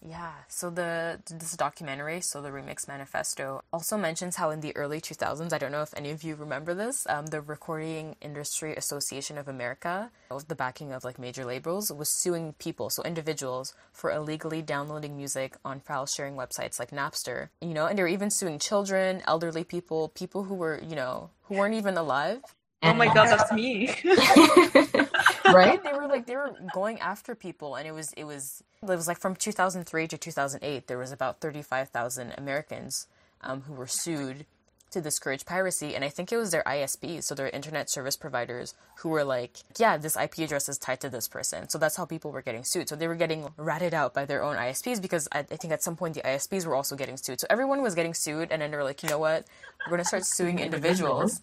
Yeah, 0.00 0.32
so 0.46 0.70
the 0.70 1.20
this 1.28 1.56
documentary, 1.56 2.20
so 2.20 2.40
the 2.40 2.50
Remix 2.50 2.86
Manifesto, 2.86 3.62
also 3.72 3.96
mentions 3.96 4.36
how 4.36 4.50
in 4.50 4.60
the 4.60 4.76
early 4.76 5.00
2000s, 5.00 5.52
I 5.52 5.58
don't 5.58 5.72
know 5.72 5.82
if 5.82 5.92
any 5.96 6.10
of 6.10 6.22
you 6.22 6.36
remember 6.36 6.72
this, 6.72 7.06
um, 7.08 7.26
the 7.26 7.40
Recording 7.40 8.14
Industry 8.20 8.76
Association 8.76 9.38
of 9.38 9.48
America, 9.48 10.10
with 10.30 10.46
the 10.46 10.54
backing 10.54 10.92
of 10.92 11.02
like 11.02 11.18
major 11.18 11.44
labels, 11.44 11.92
was 11.92 12.08
suing 12.08 12.52
people, 12.54 12.90
so 12.90 13.02
individuals, 13.02 13.74
for 13.92 14.12
illegally 14.12 14.62
downloading 14.62 15.16
music 15.16 15.56
on 15.64 15.80
file 15.80 16.06
sharing 16.06 16.36
websites 16.36 16.78
like 16.78 16.90
Napster. 16.90 17.48
You 17.60 17.74
know, 17.74 17.86
and 17.86 17.98
they 17.98 18.02
were 18.02 18.08
even 18.08 18.30
suing 18.30 18.60
children, 18.60 19.22
elderly 19.26 19.64
people, 19.64 20.10
people 20.10 20.44
who 20.44 20.54
were, 20.54 20.80
you 20.80 20.94
know, 20.94 21.30
who 21.44 21.56
weren't 21.56 21.74
even 21.74 21.96
alive. 21.96 22.40
Oh 22.84 22.94
my 22.94 23.12
god, 23.12 23.26
that's 23.26 23.52
me. 23.52 23.92
right? 25.54 25.82
They 25.82 25.92
were 25.92 26.06
like 26.06 26.26
they 26.26 26.36
were 26.36 26.54
going 26.74 27.00
after 27.00 27.34
people 27.34 27.76
and 27.76 27.86
it 27.86 27.92
was 27.92 28.12
it 28.14 28.24
was 28.24 28.62
it 28.82 28.86
was 28.86 29.08
like 29.08 29.18
from 29.18 29.34
2003 29.36 30.06
to 30.08 30.18
2008 30.18 30.86
there 30.86 30.98
was 30.98 31.12
about 31.12 31.40
35,000 31.40 32.34
Americans 32.38 33.06
um, 33.42 33.62
who 33.62 33.74
were 33.74 33.86
sued 33.86 34.46
to 34.90 35.00
discourage 35.02 35.44
piracy 35.44 35.94
and 35.94 36.02
I 36.02 36.08
think 36.08 36.32
it 36.32 36.38
was 36.38 36.50
their 36.50 36.62
ISPs 36.64 37.24
so 37.24 37.34
their 37.34 37.50
internet 37.50 37.90
service 37.90 38.16
providers 38.16 38.74
who 38.98 39.10
were 39.10 39.24
like 39.24 39.58
yeah 39.78 39.98
this 39.98 40.16
IP 40.16 40.38
address 40.38 40.68
is 40.68 40.78
tied 40.78 41.00
to 41.00 41.10
this 41.10 41.28
person. 41.28 41.68
So 41.68 41.78
that's 41.78 41.96
how 41.96 42.04
people 42.04 42.32
were 42.32 42.42
getting 42.42 42.64
sued. 42.64 42.88
So 42.88 42.96
they 42.96 43.08
were 43.08 43.14
getting 43.14 43.48
ratted 43.56 43.92
out 43.94 44.14
by 44.14 44.24
their 44.24 44.42
own 44.42 44.56
ISPs 44.56 45.00
because 45.02 45.28
I, 45.32 45.40
I 45.40 45.42
think 45.42 45.72
at 45.72 45.82
some 45.82 45.96
point 45.96 46.14
the 46.14 46.22
ISPs 46.22 46.66
were 46.66 46.74
also 46.74 46.96
getting 46.96 47.16
sued. 47.16 47.40
So 47.40 47.46
everyone 47.50 47.82
was 47.82 47.94
getting 47.94 48.14
sued 48.14 48.50
and 48.50 48.62
then 48.62 48.70
they 48.70 48.76
were 48.76 48.84
like 48.84 49.02
you 49.02 49.08
know 49.08 49.18
what? 49.18 49.46
We're 49.86 49.90
going 49.90 50.02
to 50.02 50.08
start 50.08 50.24
suing 50.24 50.58
individuals. 50.68 51.40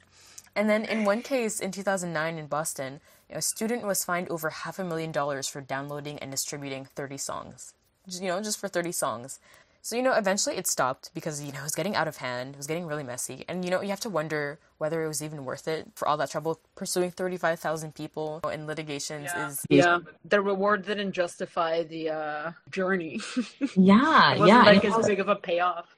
And 0.56 0.70
then 0.70 0.86
in 0.86 1.04
one 1.04 1.22
case 1.22 1.60
in 1.60 1.72
2009 1.72 2.38
in 2.38 2.48
Boston 2.48 3.02
a 3.30 3.42
student 3.42 3.86
was 3.86 4.04
fined 4.04 4.30
over 4.30 4.50
half 4.50 4.80
a 4.80 4.84
million 4.84 5.12
dollars 5.12 5.48
for 5.48 5.62
downloading 5.62 6.20
and 6.20 6.32
distributing 6.32 6.86
30 6.96 7.18
songs. 7.18 7.74
You 8.08 8.28
know, 8.28 8.42
just 8.42 8.60
for 8.60 8.68
30 8.68 8.92
songs. 8.92 9.40
So, 9.82 9.96
you 9.96 10.02
know, 10.02 10.14
eventually 10.14 10.58
it 10.58 10.66
stopped 10.66 11.12
because, 11.14 11.44
you 11.44 11.52
know, 11.52 11.60
it 11.60 11.64
was 11.64 11.76
getting 11.76 11.96
out 11.96 12.08
of 12.08 12.18
hand. 12.18 12.56
It 12.56 12.58
was 12.58 12.66
getting 12.66 12.88
really 12.88 13.04
messy. 13.04 13.46
And, 13.48 13.64
you 13.64 13.70
know, 13.70 13.82
you 13.82 13.90
have 13.90 14.00
to 14.00 14.10
wonder 14.10 14.58
whether 14.80 15.04
it 15.04 15.08
was 15.08 15.22
even 15.22 15.46
worth 15.46 15.68
it 15.68 15.92
for 15.94 16.08
all 16.08 16.18
that 16.18 16.32
trouble. 16.32 16.60
Pursuing 16.76 17.12
35,000 17.12 17.94
people 17.94 18.42
in 18.52 18.66
litigations 18.66 19.30
yeah. 19.36 19.48
is. 19.48 19.66
Yeah. 19.70 20.00
The 20.24 20.42
reward 20.42 20.86
didn't 20.86 21.12
justify 21.12 21.84
the 21.84 22.10
uh, 22.10 22.52
journey. 22.72 23.22
yeah. 23.76 24.34
it 24.34 24.40
wasn't 24.40 24.48
yeah. 24.48 24.64
like 24.64 24.86
as 24.86 25.08
big 25.08 25.20
of 25.20 25.30
a 25.30 25.36
payoff. 25.36 25.96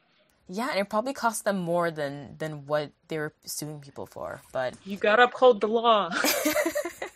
Yeah, 0.50 0.70
and 0.72 0.80
it 0.80 0.90
probably 0.90 1.14
cost 1.14 1.44
them 1.44 1.58
more 1.58 1.92
than 1.92 2.36
than 2.38 2.66
what 2.66 2.92
they 3.10 3.18
were 3.18 3.34
suing 3.44 3.80
people 3.82 4.06
for. 4.06 4.42
But 4.54 4.76
you 4.86 4.96
gotta 4.98 5.24
uphold 5.24 5.60
the 5.60 5.68
law. 5.68 6.10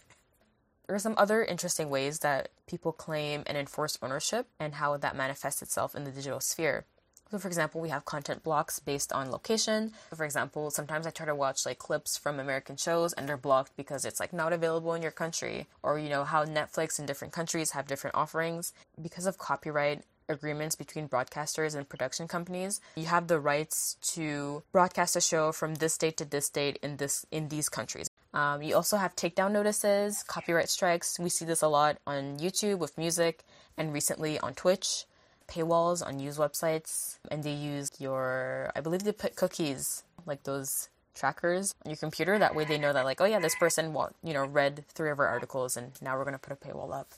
There 0.91 0.97
are 0.97 0.99
some 0.99 1.15
other 1.17 1.41
interesting 1.41 1.89
ways 1.89 2.19
that 2.19 2.49
people 2.67 2.91
claim 2.91 3.43
and 3.45 3.57
enforce 3.57 3.97
ownership 4.01 4.47
and 4.59 4.73
how 4.73 4.97
that 4.97 5.15
manifests 5.15 5.61
itself 5.61 5.95
in 5.95 6.03
the 6.03 6.11
digital 6.11 6.41
sphere. 6.41 6.83
So, 7.31 7.39
for 7.39 7.47
example, 7.47 7.79
we 7.79 7.87
have 7.87 8.03
content 8.03 8.43
blocks 8.43 8.79
based 8.79 9.13
on 9.13 9.31
location. 9.31 9.93
For 10.13 10.25
example, 10.25 10.69
sometimes 10.69 11.07
I 11.07 11.11
try 11.11 11.25
to 11.27 11.33
watch 11.33 11.65
like 11.65 11.77
clips 11.77 12.17
from 12.17 12.41
American 12.41 12.75
shows 12.75 13.13
and 13.13 13.25
they're 13.25 13.37
blocked 13.37 13.77
because 13.77 14.03
it's 14.03 14.19
like 14.19 14.33
not 14.33 14.51
available 14.51 14.93
in 14.93 15.01
your 15.01 15.11
country. 15.11 15.67
Or, 15.81 15.97
you 15.97 16.09
know, 16.09 16.25
how 16.25 16.43
Netflix 16.43 16.99
in 16.99 17.05
different 17.05 17.31
countries 17.31 17.71
have 17.71 17.87
different 17.87 18.17
offerings. 18.17 18.73
Because 19.01 19.25
of 19.25 19.37
copyright 19.37 20.03
agreements 20.31 20.75
between 20.75 21.07
broadcasters 21.07 21.75
and 21.75 21.87
production 21.87 22.27
companies, 22.27 22.81
you 22.95 23.05
have 23.05 23.27
the 23.27 23.39
rights 23.39 23.97
to 24.13 24.63
broadcast 24.71 25.15
a 25.15 25.21
show 25.21 25.51
from 25.51 25.75
this 25.75 25.97
date 25.97 26.17
to 26.17 26.25
this 26.25 26.49
date 26.49 26.79
in 26.81 26.97
this 26.97 27.25
in 27.31 27.49
these 27.49 27.69
countries. 27.69 28.09
Um, 28.33 28.63
you 28.63 28.75
also 28.75 28.97
have 28.97 29.15
takedown 29.15 29.51
notices, 29.51 30.23
copyright 30.23 30.69
strikes. 30.69 31.19
We 31.19 31.29
see 31.29 31.45
this 31.45 31.61
a 31.61 31.67
lot 31.67 31.97
on 32.07 32.39
YouTube 32.39 32.79
with 32.79 32.97
music, 32.97 33.43
and 33.77 33.93
recently 33.93 34.39
on 34.39 34.53
Twitch. 34.53 35.05
Paywalls 35.47 36.05
on 36.05 36.15
news 36.15 36.37
websites, 36.37 37.17
and 37.29 37.43
they 37.43 37.51
use 37.51 37.91
your, 37.99 38.71
I 38.73 38.79
believe 38.79 39.03
they 39.03 39.11
put 39.11 39.35
cookies, 39.35 40.03
like 40.25 40.43
those 40.43 40.87
trackers 41.13 41.75
on 41.83 41.89
your 41.89 41.97
computer. 41.97 42.39
That 42.39 42.55
way 42.55 42.63
they 42.63 42.77
know 42.77 42.93
that, 42.93 43.03
like, 43.03 43.19
oh 43.19 43.25
yeah, 43.25 43.39
this 43.39 43.55
person, 43.55 43.93
you 44.23 44.33
know, 44.33 44.45
read 44.45 44.85
three 44.93 45.09
of 45.11 45.19
our 45.19 45.27
articles, 45.27 45.75
and 45.75 45.91
now 46.01 46.15
we're 46.15 46.23
going 46.23 46.39
to 46.39 46.39
put 46.39 46.53
a 46.53 46.55
paywall 46.55 46.93
up. 46.93 47.11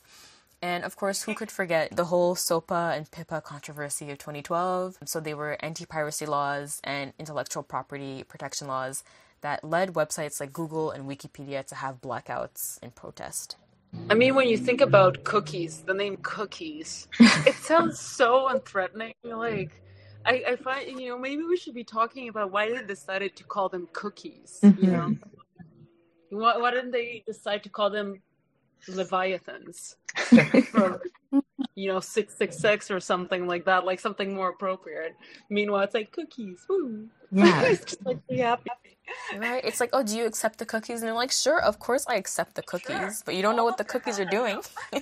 And 0.64 0.86
of 0.86 0.96
course, 0.96 1.24
who 1.24 1.36
could 1.36 1.52
forget 1.52 1.94
the 1.94 2.06
whole 2.06 2.36
SOPA 2.36 2.94
and 2.96 3.12
PIPA 3.12 3.44
controversy 3.44 4.10
of 4.12 4.18
2012? 4.18 4.98
So 5.04 5.20
they 5.20 5.34
were 5.34 5.58
anti 5.60 5.86
piracy 5.86 6.26
laws 6.26 6.80
and 6.86 7.12
intellectual 7.20 7.64
property 7.64 8.24
protection 8.24 8.68
laws 8.68 9.04
that 9.42 9.66
led 9.66 9.94
websites 9.94 10.40
like 10.40 10.54
Google 10.54 10.90
and 10.92 11.04
Wikipedia 11.04 11.66
to 11.66 11.76
have 11.76 12.00
blackouts 12.00 12.82
in 12.82 12.92
protest. 12.92 13.58
I 14.10 14.14
mean, 14.14 14.36
when 14.36 14.48
you 14.48 14.58
think 14.58 14.80
about 14.80 15.26
cookies, 15.26 15.82
the 15.82 15.94
name 15.94 16.16
cookies, 16.22 17.10
it 17.20 17.56
sounds 17.56 18.00
so 18.00 18.48
unthreatening. 18.50 19.16
Like, 19.22 19.82
I, 20.26 20.44
I, 20.48 20.56
find, 20.56 20.98
you 20.98 21.10
know, 21.10 21.18
maybe 21.18 21.44
we 21.44 21.58
should 21.58 21.76
be 21.76 21.84
talking 21.84 22.30
about 22.30 22.52
why 22.54 22.72
they 22.72 22.82
decided 22.84 23.36
to 23.36 23.44
call 23.44 23.68
them 23.68 23.90
cookies. 23.92 24.60
Mm-hmm. 24.64 24.86
You 24.86 24.92
know, 24.92 25.16
why, 26.30 26.56
why 26.58 26.72
didn't 26.72 26.92
they 26.92 27.22
decide 27.28 27.64
to 27.64 27.70
call 27.70 27.90
them 27.90 28.22
leviathans? 28.88 29.96
or, 30.76 31.02
you 31.76 31.88
know, 31.88 32.00
six 32.00 32.36
six 32.36 32.58
six 32.58 32.92
or 32.92 33.00
something 33.00 33.48
like 33.48 33.66
that, 33.66 33.86
like 33.86 34.00
something 34.00 34.34
more 34.34 34.50
appropriate. 34.50 35.16
Meanwhile, 35.50 35.82
it's 35.82 35.94
like 35.94 36.12
cookies. 36.12 36.66
Woo. 36.70 37.10
Yeah, 37.32 37.64
it's 37.64 37.86
just 37.92 38.06
like 38.06 38.26
be 38.28 38.38
happy. 38.38 38.70
Right? 39.36 39.64
It's 39.66 39.80
like, 39.80 39.90
oh, 39.94 40.04
do 40.04 40.16
you 40.16 40.26
accept 40.26 40.60
the 40.60 40.66
cookies? 40.66 41.02
And 41.02 41.08
they're 41.08 41.16
like, 41.16 41.32
sure, 41.32 41.62
of 41.62 41.80
course 41.80 42.06
I 42.08 42.16
accept 42.16 42.56
the 42.56 42.62
cookies, 42.62 42.96
sure. 42.96 43.14
but 43.26 43.36
you 43.36 43.42
don't 43.42 43.56
know 43.56 43.66
what 43.66 43.78
the 43.78 43.84
cookies 43.84 44.20
are 44.20 44.26
doing. 44.26 44.62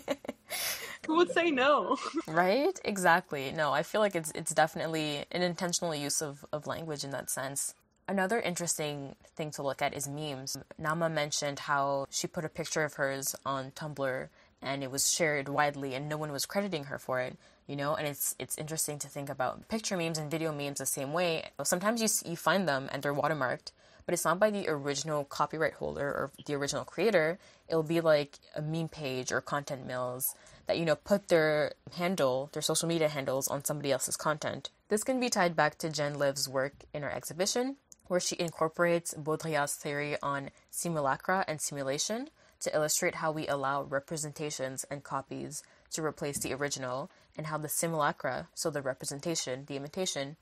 Who 1.07 1.17
would 1.17 1.31
say 1.31 1.51
no? 1.51 1.97
right? 2.27 2.79
Exactly. 2.85 3.51
No, 3.51 3.71
I 3.71 3.83
feel 3.83 4.01
like 4.01 4.15
it's 4.15 4.31
it's 4.33 4.53
definitely 4.53 5.25
an 5.31 5.41
intentional 5.41 5.93
use 5.95 6.21
of, 6.21 6.45
of 6.51 6.67
language 6.67 7.03
in 7.03 7.11
that 7.11 7.29
sense. 7.29 7.73
Another 8.11 8.41
interesting 8.41 9.15
thing 9.37 9.51
to 9.51 9.63
look 9.63 9.81
at 9.81 9.93
is 9.93 10.05
memes. 10.05 10.57
Nama 10.77 11.07
mentioned 11.07 11.59
how 11.59 12.07
she 12.09 12.27
put 12.27 12.43
a 12.43 12.49
picture 12.49 12.83
of 12.83 12.95
hers 12.95 13.37
on 13.45 13.71
Tumblr 13.71 14.27
and 14.61 14.83
it 14.83 14.91
was 14.91 15.09
shared 15.09 15.47
widely 15.47 15.95
and 15.95 16.09
no 16.09 16.17
one 16.17 16.33
was 16.33 16.45
crediting 16.45 16.83
her 16.83 16.99
for 16.99 17.21
it 17.21 17.37
you 17.67 17.77
know? 17.77 17.95
And 17.95 18.05
it's 18.05 18.35
it's 18.37 18.57
interesting 18.57 18.99
to 18.99 19.07
think 19.07 19.29
about 19.29 19.65
picture 19.69 19.95
memes 19.95 20.17
and 20.17 20.29
video 20.29 20.51
memes 20.51 20.79
the 20.79 20.85
same 20.85 21.13
way. 21.13 21.51
Sometimes 21.63 22.01
you 22.01 22.29
you 22.29 22.35
find 22.35 22.67
them 22.67 22.89
and 22.91 23.01
they're 23.01 23.13
watermarked 23.15 23.71
but 24.05 24.13
it's 24.13 24.25
not 24.25 24.39
by 24.39 24.49
the 24.49 24.67
original 24.67 25.23
copyright 25.23 25.75
holder 25.75 26.07
or 26.07 26.31
the 26.45 26.55
original 26.55 26.83
creator. 26.83 27.39
It'll 27.69 27.81
be 27.81 28.01
like 28.01 28.39
a 28.57 28.61
meme 28.61 28.89
page 28.89 29.31
or 29.31 29.39
content 29.39 29.87
mills 29.87 30.35
that 30.67 30.77
you 30.77 30.83
know 30.83 30.95
put 30.97 31.29
their 31.29 31.75
handle 31.95 32.49
their 32.51 32.61
social 32.61 32.89
media 32.89 33.07
handles 33.07 33.47
on 33.47 33.63
somebody 33.63 33.89
else's 33.89 34.17
content. 34.17 34.69
This 34.89 35.05
can 35.05 35.21
be 35.21 35.29
tied 35.29 35.55
back 35.55 35.77
to 35.77 35.89
jen 35.89 36.19
liv's 36.19 36.49
work 36.49 36.73
in 36.93 37.05
our 37.05 37.11
exhibition 37.11 37.77
where 38.11 38.19
she 38.19 38.35
incorporates 38.39 39.13
baudrillard's 39.13 39.75
theory 39.75 40.17
on 40.21 40.49
simulacra 40.69 41.45
and 41.47 41.61
simulation 41.61 42.29
to 42.59 42.75
illustrate 42.75 43.15
how 43.15 43.31
we 43.31 43.47
allow 43.47 43.83
representations 43.83 44.83
and 44.91 45.01
copies 45.01 45.63
to 45.89 46.03
replace 46.03 46.37
the 46.39 46.53
original 46.53 47.09
and 47.37 47.47
how 47.47 47.57
the 47.57 47.69
simulacra, 47.69 48.49
so 48.53 48.69
the 48.69 48.81
representation, 48.81 49.63
the 49.67 49.77
imitation, 49.77 50.35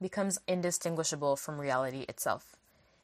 becomes 0.00 0.40
indistinguishable 0.48 1.36
from 1.36 1.60
reality 1.60 2.00
itself. 2.08 2.56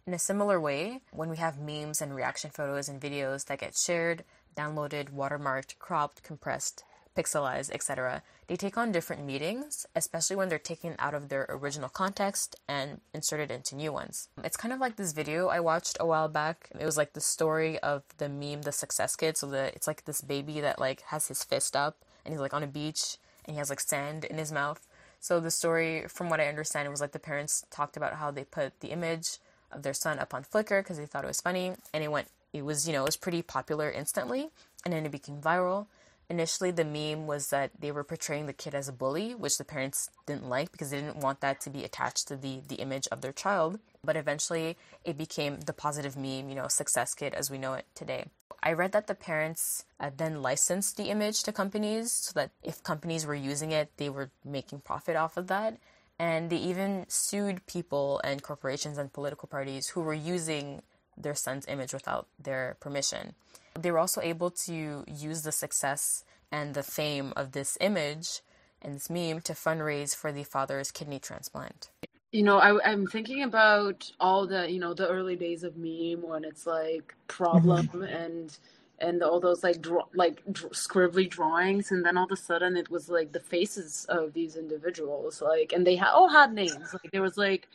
In 0.04 0.12
a 0.12 0.18
similar 0.18 0.60
way, 0.60 1.00
when 1.12 1.30
we 1.30 1.36
have 1.36 1.60
memes 1.60 2.02
and 2.02 2.12
reaction 2.12 2.50
photos 2.50 2.88
and 2.88 3.00
videos 3.00 3.46
that 3.46 3.60
get 3.60 3.76
shared, 3.76 4.24
downloaded, 4.56 5.10
watermarked, 5.10 5.78
cropped, 5.78 6.24
compressed, 6.24 6.82
pixelized, 7.18 7.70
etc., 7.72 8.22
they 8.46 8.56
take 8.56 8.78
on 8.78 8.92
different 8.92 9.24
meanings, 9.24 9.86
especially 9.94 10.36
when 10.36 10.48
they're 10.48 10.58
taken 10.58 10.94
out 10.98 11.14
of 11.14 11.28
their 11.28 11.46
original 11.48 11.88
context 11.88 12.56
and 12.68 13.00
inserted 13.12 13.50
into 13.50 13.74
new 13.74 13.92
ones. 13.92 14.28
It's 14.42 14.56
kind 14.56 14.72
of 14.72 14.80
like 14.80 14.96
this 14.96 15.12
video 15.12 15.48
I 15.48 15.60
watched 15.60 15.96
a 16.00 16.06
while 16.06 16.28
back. 16.28 16.70
It 16.78 16.86
was 16.86 16.96
like 16.96 17.12
the 17.12 17.20
story 17.20 17.78
of 17.80 18.04
the 18.16 18.28
meme, 18.28 18.62
the 18.62 18.72
success 18.72 19.16
kid. 19.16 19.36
So 19.36 19.46
the 19.48 19.74
it's 19.74 19.86
like 19.86 20.04
this 20.04 20.20
baby 20.20 20.60
that 20.60 20.78
like 20.78 21.02
has 21.02 21.28
his 21.28 21.44
fist 21.44 21.76
up 21.76 21.96
and 22.24 22.32
he's 22.32 22.40
like 22.40 22.54
on 22.54 22.62
a 22.62 22.66
beach 22.66 23.18
and 23.44 23.54
he 23.54 23.58
has 23.58 23.70
like 23.70 23.80
sand 23.80 24.24
in 24.24 24.38
his 24.38 24.52
mouth. 24.52 24.86
So 25.20 25.40
the 25.40 25.50
story, 25.50 26.04
from 26.08 26.30
what 26.30 26.40
I 26.40 26.46
understand, 26.46 26.88
was 26.88 27.00
like 27.00 27.12
the 27.12 27.18
parents 27.18 27.64
talked 27.70 27.96
about 27.96 28.14
how 28.14 28.30
they 28.30 28.44
put 28.44 28.78
the 28.80 28.88
image 28.88 29.38
of 29.72 29.82
their 29.82 29.94
son 29.94 30.18
up 30.18 30.32
on 30.32 30.44
Flickr 30.44 30.80
because 30.80 30.98
they 30.98 31.06
thought 31.06 31.24
it 31.24 31.28
was 31.28 31.40
funny, 31.40 31.72
and 31.92 32.04
it 32.04 32.10
went. 32.10 32.28
It 32.52 32.64
was 32.64 32.86
you 32.86 32.92
know 32.92 33.02
it 33.02 33.06
was 33.06 33.16
pretty 33.16 33.42
popular 33.42 33.90
instantly, 33.90 34.50
and 34.84 34.94
then 34.94 35.04
it 35.04 35.12
became 35.12 35.40
viral. 35.40 35.86
Initially, 36.30 36.70
the 36.70 36.84
meme 36.84 37.26
was 37.26 37.48
that 37.48 37.70
they 37.78 37.90
were 37.90 38.04
portraying 38.04 38.44
the 38.46 38.52
kid 38.52 38.74
as 38.74 38.86
a 38.86 38.92
bully, 38.92 39.34
which 39.34 39.56
the 39.56 39.64
parents 39.64 40.10
didn't 40.26 40.48
like 40.48 40.70
because 40.70 40.90
they 40.90 41.00
didn't 41.00 41.16
want 41.16 41.40
that 41.40 41.58
to 41.62 41.70
be 41.70 41.84
attached 41.84 42.28
to 42.28 42.36
the, 42.36 42.60
the 42.68 42.76
image 42.76 43.08
of 43.10 43.22
their 43.22 43.32
child. 43.32 43.78
But 44.04 44.16
eventually, 44.16 44.76
it 45.04 45.16
became 45.16 45.60
the 45.60 45.72
positive 45.72 46.16
meme, 46.16 46.50
you 46.50 46.54
know, 46.54 46.68
success 46.68 47.14
kid 47.14 47.32
as 47.32 47.50
we 47.50 47.56
know 47.56 47.72
it 47.72 47.86
today. 47.94 48.26
I 48.62 48.72
read 48.72 48.92
that 48.92 49.06
the 49.06 49.14
parents 49.14 49.84
uh, 49.98 50.10
then 50.14 50.42
licensed 50.42 50.96
the 50.96 51.04
image 51.04 51.42
to 51.44 51.52
companies 51.52 52.12
so 52.12 52.32
that 52.34 52.50
if 52.62 52.82
companies 52.82 53.24
were 53.24 53.34
using 53.34 53.70
it, 53.70 53.92
they 53.96 54.10
were 54.10 54.30
making 54.44 54.80
profit 54.80 55.16
off 55.16 55.36
of 55.38 55.46
that. 55.46 55.78
And 56.18 56.50
they 56.50 56.56
even 56.56 57.06
sued 57.08 57.64
people 57.66 58.20
and 58.24 58.42
corporations 58.42 58.98
and 58.98 59.12
political 59.12 59.48
parties 59.48 59.88
who 59.88 60.00
were 60.02 60.14
using 60.14 60.82
their 61.16 61.34
son's 61.34 61.66
image 61.68 61.92
without 61.92 62.26
their 62.38 62.76
permission. 62.80 63.34
They 63.82 63.90
were 63.90 63.98
also 63.98 64.20
able 64.20 64.50
to 64.66 65.04
use 65.06 65.42
the 65.42 65.52
success 65.52 66.24
and 66.50 66.74
the 66.74 66.82
fame 66.82 67.32
of 67.36 67.52
this 67.52 67.78
image 67.80 68.40
and 68.82 68.94
this 68.94 69.10
meme 69.10 69.40
to 69.42 69.52
fundraise 69.52 70.14
for 70.14 70.32
the 70.32 70.44
father's 70.44 70.90
kidney 70.90 71.18
transplant. 71.18 71.90
You 72.32 72.42
know, 72.42 72.58
I, 72.58 72.90
am 72.90 73.06
thinking 73.06 73.42
about 73.42 74.10
all 74.20 74.46
the, 74.46 74.70
you 74.70 74.78
know, 74.78 74.92
the 74.92 75.08
early 75.08 75.36
days 75.36 75.64
of 75.64 75.76
meme 75.76 76.22
when 76.22 76.44
it's 76.44 76.66
like 76.66 77.14
problem 77.26 77.88
mm-hmm. 77.88 78.02
and 78.02 78.56
and 79.00 79.22
all 79.22 79.40
those 79.40 79.62
like 79.62 79.80
draw, 79.80 80.02
like 80.14 80.42
dr- 80.52 80.72
scribbly 80.72 81.28
drawings 81.28 81.90
and 81.92 82.04
then 82.04 82.16
all 82.16 82.24
of 82.24 82.32
a 82.32 82.36
sudden 82.36 82.76
it 82.76 82.90
was 82.90 83.08
like 83.08 83.32
the 83.32 83.40
faces 83.40 84.06
of 84.08 84.32
these 84.32 84.56
individuals 84.56 85.40
like 85.40 85.72
and 85.72 85.86
they 85.86 85.96
ha- 85.96 86.12
all 86.12 86.28
had 86.28 86.52
names 86.52 86.92
like 86.92 87.10
there 87.12 87.22
was 87.22 87.36
like 87.36 87.68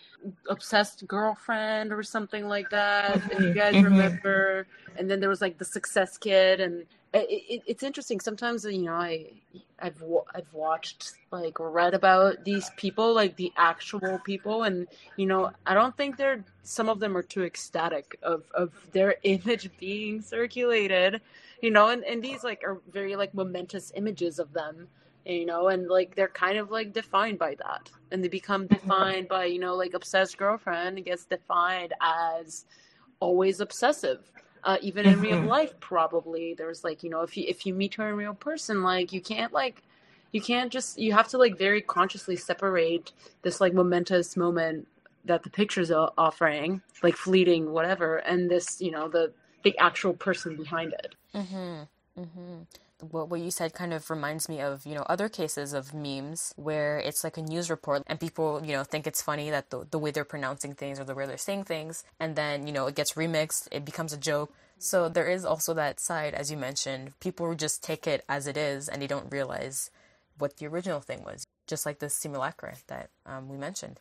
obsessed 0.50 1.08
girlfriend 1.08 1.92
or 1.92 2.04
something 2.04 2.48
like 2.48 2.70
that 2.70 3.16
if 3.32 3.40
you 3.40 3.54
guys 3.54 3.74
mm-hmm. 3.74 3.86
remember 3.86 4.68
and 4.98 5.10
then 5.10 5.20
there 5.20 5.30
was 5.30 5.42
like 5.42 5.58
the 5.58 5.66
success 5.66 6.18
kid 6.18 6.60
and 6.60 6.86
it, 7.14 7.28
it, 7.30 7.62
it's 7.68 7.84
interesting. 7.84 8.20
Sometimes 8.20 8.66
you 8.66 8.84
know 8.84 8.94
i 8.94 9.26
i've 9.80 10.02
i've 10.34 10.54
watched 10.54 11.14
like 11.32 11.58
read 11.60 11.94
about 11.94 12.44
these 12.46 12.70
people 12.78 13.14
like 13.14 13.36
the 13.36 13.52
actual 13.58 14.18
people 14.20 14.64
and 14.64 14.88
you 15.18 15.26
know 15.26 15.52
i 15.66 15.74
don't 15.74 15.96
think 15.98 16.16
they're 16.16 16.44
some 16.64 16.90
of 16.90 17.00
them 17.00 17.18
are 17.18 17.22
too 17.24 17.44
ecstatic 17.44 18.18
of 18.24 18.44
of 18.54 18.72
their 18.94 19.16
image 19.24 19.70
being 19.78 20.22
circulated 20.22 21.22
you 21.62 21.70
know 21.70 21.90
and, 21.90 22.04
and 22.06 22.24
these 22.24 22.44
like 22.44 22.64
are 22.64 22.80
very 22.92 23.16
like 23.16 23.34
momentous 23.34 23.92
images 23.96 24.40
of 24.40 24.54
them 24.54 24.88
you 25.26 25.46
know 25.46 25.70
and 25.70 25.88
like 25.88 26.16
they're 26.16 26.28
kind 26.28 26.58
of 26.58 26.72
like 26.72 26.94
defined 26.94 27.40
by 27.40 27.56
that. 27.56 27.90
And 28.12 28.24
they 28.24 28.28
become 28.28 28.68
mm-hmm. 28.68 28.76
defined 28.76 29.28
by 29.28 29.46
you 29.46 29.60
know 29.60 29.76
like 29.76 29.94
obsessed 29.94 30.38
girlfriend 30.38 31.04
gets 31.06 31.26
defined 31.26 31.94
as 32.02 32.66
always 33.20 33.60
obsessive 33.60 34.30
uh, 34.64 34.78
even 34.82 35.06
in 35.06 35.20
real 35.22 35.42
life 35.42 35.80
probably. 35.80 36.54
There's 36.54 36.84
like 36.84 37.04
you 37.04 37.10
know 37.10 37.22
if 37.22 37.36
you 37.38 37.46
if 37.48 37.66
you 37.66 37.74
meet 37.74 37.96
her 37.96 38.10
in 38.10 38.16
real 38.16 38.34
person 38.34 38.84
like 38.84 39.12
you 39.12 39.22
can't 39.22 39.54
like 39.54 39.84
you 40.32 40.42
can't 40.42 40.72
just 40.72 40.98
you 40.98 41.14
have 41.14 41.28
to 41.30 41.38
like 41.38 41.58
very 41.58 41.82
consciously 41.82 42.36
separate 42.36 43.12
this 43.42 43.62
like 43.62 43.74
momentous 43.74 44.36
moment 44.36 44.88
that 45.26 45.44
the 45.44 45.50
pictures 45.50 45.92
are 45.92 46.12
offering 46.18 46.82
like 47.02 47.16
fleeting 47.16 47.72
whatever 47.72 48.18
and 48.18 48.50
this 48.50 48.82
you 48.82 48.92
know 48.92 49.08
the 49.08 49.32
the 49.64 49.78
actual 49.78 50.14
person 50.14 50.56
behind 50.56 50.94
it. 50.94 51.16
Mm-hmm. 51.34 52.22
Mm-hmm 52.22 52.62
what, 53.00 53.30
what 53.30 53.40
you 53.40 53.52
said 53.52 53.74
kind 53.74 53.94
of 53.94 54.10
reminds 54.10 54.48
me 54.48 54.62
of 54.62 54.86
you 54.86 54.96
know 54.96 55.04
other 55.10 55.30
cases 55.30 55.74
of 55.74 55.94
memes 55.94 56.54
where 56.56 57.00
it's 57.00 57.24
like 57.24 57.38
a 57.38 57.42
news 57.42 57.70
report 57.70 58.04
and 58.08 58.20
people 58.20 58.62
you 58.64 58.74
know 58.74 58.84
think 58.84 59.08
it's 59.08 59.22
funny 59.22 59.50
that 59.50 59.70
the, 59.70 59.86
the 59.90 60.00
way 60.00 60.12
they're 60.12 60.24
pronouncing 60.24 60.74
things 60.74 61.00
or 61.00 61.04
the 61.04 61.16
way 61.16 61.26
they're 61.26 61.38
saying 61.38 61.64
things. 61.66 62.04
And 62.20 62.36
then 62.36 62.68
you 62.68 62.74
know 62.74 62.88
it 62.88 62.96
gets 62.96 63.14
remixed 63.14 63.68
it 63.72 63.86
becomes 63.86 64.14
a 64.14 64.18
joke. 64.18 64.54
So 64.78 65.10
there 65.10 65.28
is 65.28 65.46
also 65.46 65.74
that 65.74 66.00
side 66.00 66.34
as 66.34 66.52
you 66.52 66.58
mentioned 66.58 67.20
people 67.20 67.54
just 67.56 67.84
take 67.84 68.08
it 68.08 68.24
as 68.30 68.48
it 68.48 68.58
is 68.58 68.90
and 68.90 69.02
they 69.02 69.08
don't 69.08 69.32
realize 69.32 69.90
what 70.38 70.58
the 70.58 70.68
original 70.68 71.00
thing 71.00 71.24
was 71.24 71.46
just 71.68 71.86
like 71.86 72.00
the 72.00 72.10
simulacra 72.10 72.76
that 72.88 73.10
um, 73.26 73.50
we 73.50 73.58
mentioned. 73.58 74.00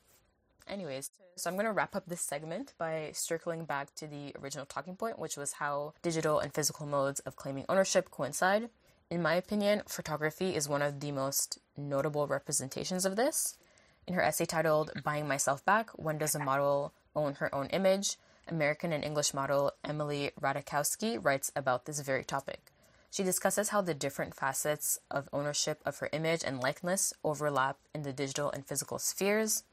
Anyways, 0.69 1.11
so 1.37 1.51
I'm 1.51 1.57
going 1.57 1.67
to 1.67 1.73
wrap 1.73 1.97
up 1.97 2.07
this 2.07 2.21
segment 2.21 2.75
by 2.79 3.11
circling 3.15 3.65
back 3.65 3.95
to 3.97 4.07
the 4.07 4.35
original 4.41 4.67
talking 4.67 4.97
point, 4.97 5.19
which 5.19 5.37
was 5.37 5.55
how 5.55 5.95
digital 6.03 6.39
and 6.39 6.53
physical 6.53 6.87
modes 6.87 7.21
of 7.21 7.37
claiming 7.37 7.65
ownership 7.69 8.11
coincide. 8.11 8.69
In 9.13 9.21
my 9.21 9.35
opinion, 9.35 9.83
photography 9.87 10.57
is 10.57 10.71
one 10.71 10.81
of 10.81 11.01
the 11.01 11.13
most 11.13 11.59
notable 11.77 12.27
representations 12.27 13.05
of 13.05 13.15
this. 13.15 13.59
In 14.07 14.15
her 14.15 14.23
essay 14.23 14.47
titled 14.47 14.91
Buying 15.05 15.29
Myself 15.29 15.63
Back 15.67 15.91
When 15.91 16.17
Does 16.17 16.35
a 16.35 16.39
Model 16.39 16.95
Own 17.15 17.35
Her 17.35 17.55
Own 17.55 17.67
Image? 17.67 18.17
American 18.49 18.91
and 18.91 19.05
English 19.05 19.35
model 19.35 19.73
Emily 19.85 20.31
Ratajkowski 20.41 21.23
writes 21.23 21.53
about 21.55 21.85
this 21.85 22.01
very 22.01 22.25
topic. 22.25 22.73
She 23.11 23.23
discusses 23.23 23.69
how 23.69 23.83
the 23.83 23.93
different 23.93 24.35
facets 24.35 24.99
of 25.11 25.29
ownership 25.31 25.83
of 25.85 25.99
her 25.99 26.09
image 26.15 26.43
and 26.43 26.63
likeness 26.63 27.13
overlap 27.23 27.77
in 27.95 28.05
the 28.05 28.15
digital 28.15 28.51
and 28.51 28.65
physical 28.65 28.99
spheres. 28.99 29.65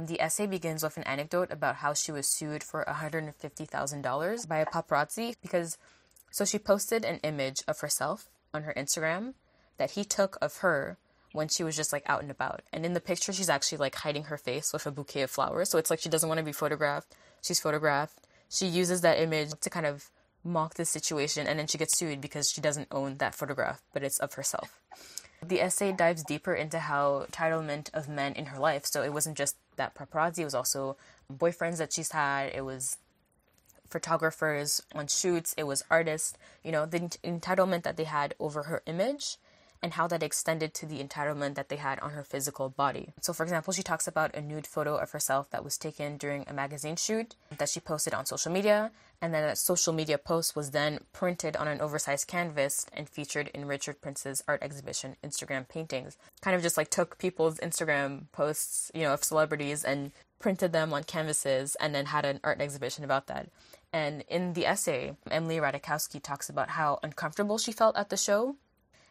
The 0.00 0.22
essay 0.22 0.46
begins 0.46 0.82
with 0.82 0.96
an 0.96 1.02
anecdote 1.02 1.52
about 1.52 1.76
how 1.76 1.92
she 1.92 2.12
was 2.12 2.26
sued 2.26 2.62
for 2.62 2.82
$150,000 2.88 4.48
by 4.48 4.56
a 4.56 4.64
paparazzi 4.64 5.36
because 5.42 5.76
so 6.30 6.46
she 6.46 6.58
posted 6.58 7.04
an 7.04 7.20
image 7.22 7.62
of 7.68 7.80
herself 7.80 8.30
on 8.56 8.64
her 8.64 8.74
Instagram 8.76 9.34
that 9.78 9.92
he 9.92 10.04
took 10.04 10.36
of 10.42 10.58
her 10.58 10.98
when 11.32 11.48
she 11.48 11.62
was 11.62 11.76
just 11.76 11.92
like 11.92 12.02
out 12.06 12.22
and 12.22 12.30
about. 12.30 12.62
And 12.72 12.84
in 12.84 12.94
the 12.94 13.00
picture, 13.00 13.32
she's 13.32 13.48
actually 13.48 13.78
like 13.78 13.94
hiding 13.94 14.24
her 14.24 14.38
face 14.38 14.72
with 14.72 14.86
a 14.86 14.90
bouquet 14.90 15.22
of 15.22 15.30
flowers. 15.30 15.70
So 15.70 15.78
it's 15.78 15.90
like 15.90 16.00
she 16.00 16.08
doesn't 16.08 16.28
want 16.28 16.38
to 16.38 16.44
be 16.44 16.52
photographed. 16.52 17.14
She's 17.42 17.60
photographed. 17.60 18.18
She 18.48 18.66
uses 18.66 19.02
that 19.02 19.20
image 19.20 19.50
to 19.60 19.70
kind 19.70 19.86
of 19.86 20.10
mock 20.42 20.74
the 20.74 20.84
situation 20.84 21.46
and 21.46 21.58
then 21.58 21.66
she 21.66 21.78
gets 21.78 21.98
sued 21.98 22.20
because 22.20 22.50
she 22.50 22.60
doesn't 22.60 22.88
own 22.90 23.18
that 23.18 23.34
photograph, 23.34 23.82
but 23.92 24.02
it's 24.02 24.18
of 24.18 24.34
herself. 24.34 24.80
The 25.44 25.60
essay 25.60 25.92
dives 25.92 26.22
deeper 26.22 26.54
into 26.54 26.78
how 26.78 27.26
entitlement 27.30 27.92
of 27.92 28.08
men 28.08 28.32
in 28.32 28.46
her 28.46 28.58
life. 28.58 28.86
So 28.86 29.02
it 29.02 29.12
wasn't 29.12 29.36
just 29.36 29.56
that 29.76 29.94
paparazzi, 29.94 30.38
it 30.38 30.44
was 30.44 30.54
also 30.54 30.96
boyfriends 31.32 31.78
that 31.78 31.92
she's 31.92 32.12
had, 32.12 32.52
it 32.54 32.64
was 32.64 32.96
photographers 33.88 34.82
on 34.94 35.06
shoots, 35.06 35.54
it 35.56 35.64
was 35.64 35.84
artists, 35.90 36.36
you 36.62 36.72
know, 36.72 36.86
the 36.86 37.00
entitlement 37.00 37.82
that 37.82 37.96
they 37.96 38.04
had 38.04 38.34
over 38.38 38.64
her 38.64 38.82
image 38.86 39.38
and 39.82 39.94
how 39.94 40.06
that 40.06 40.22
extended 40.22 40.74
to 40.74 40.86
the 40.86 41.02
entitlement 41.02 41.54
that 41.54 41.68
they 41.68 41.76
had 41.76 42.00
on 42.00 42.10
her 42.10 42.24
physical 42.24 42.68
body. 42.68 43.12
So, 43.20 43.32
for 43.32 43.42
example, 43.42 43.72
she 43.72 43.82
talks 43.82 44.08
about 44.08 44.34
a 44.34 44.40
nude 44.40 44.66
photo 44.66 44.96
of 44.96 45.10
herself 45.10 45.50
that 45.50 45.64
was 45.64 45.78
taken 45.78 46.16
during 46.16 46.44
a 46.46 46.52
magazine 46.52 46.96
shoot 46.96 47.34
that 47.56 47.68
she 47.68 47.80
posted 47.80 48.14
on 48.14 48.26
social 48.26 48.52
media, 48.52 48.90
and 49.20 49.32
then 49.32 49.42
that 49.42 49.58
social 49.58 49.92
media 49.92 50.18
post 50.18 50.56
was 50.56 50.72
then 50.72 51.00
printed 51.12 51.56
on 51.56 51.68
an 51.68 51.80
oversized 51.80 52.26
canvas 52.26 52.86
and 52.92 53.08
featured 53.08 53.48
in 53.54 53.66
Richard 53.66 54.00
Prince's 54.00 54.42
art 54.48 54.62
exhibition, 54.62 55.16
Instagram 55.24 55.68
Paintings. 55.68 56.16
Kind 56.40 56.56
of 56.56 56.62
just 56.62 56.76
like 56.76 56.90
took 56.90 57.18
people's 57.18 57.58
Instagram 57.58 58.24
posts, 58.32 58.90
you 58.94 59.02
know, 59.02 59.14
of 59.14 59.24
celebrities 59.24 59.84
and 59.84 60.12
printed 60.38 60.72
them 60.72 60.92
on 60.92 61.02
canvases 61.04 61.76
and 61.76 61.94
then 61.94 62.06
had 62.06 62.24
an 62.24 62.40
art 62.44 62.60
exhibition 62.60 63.04
about 63.04 63.26
that. 63.26 63.48
And 63.96 64.24
in 64.28 64.52
the 64.52 64.66
essay, 64.66 65.16
Emily 65.30 65.56
Ratajkowski 65.56 66.22
talks 66.22 66.50
about 66.50 66.68
how 66.68 67.00
uncomfortable 67.02 67.56
she 67.56 67.72
felt 67.72 67.96
at 67.96 68.10
the 68.10 68.18
show. 68.18 68.56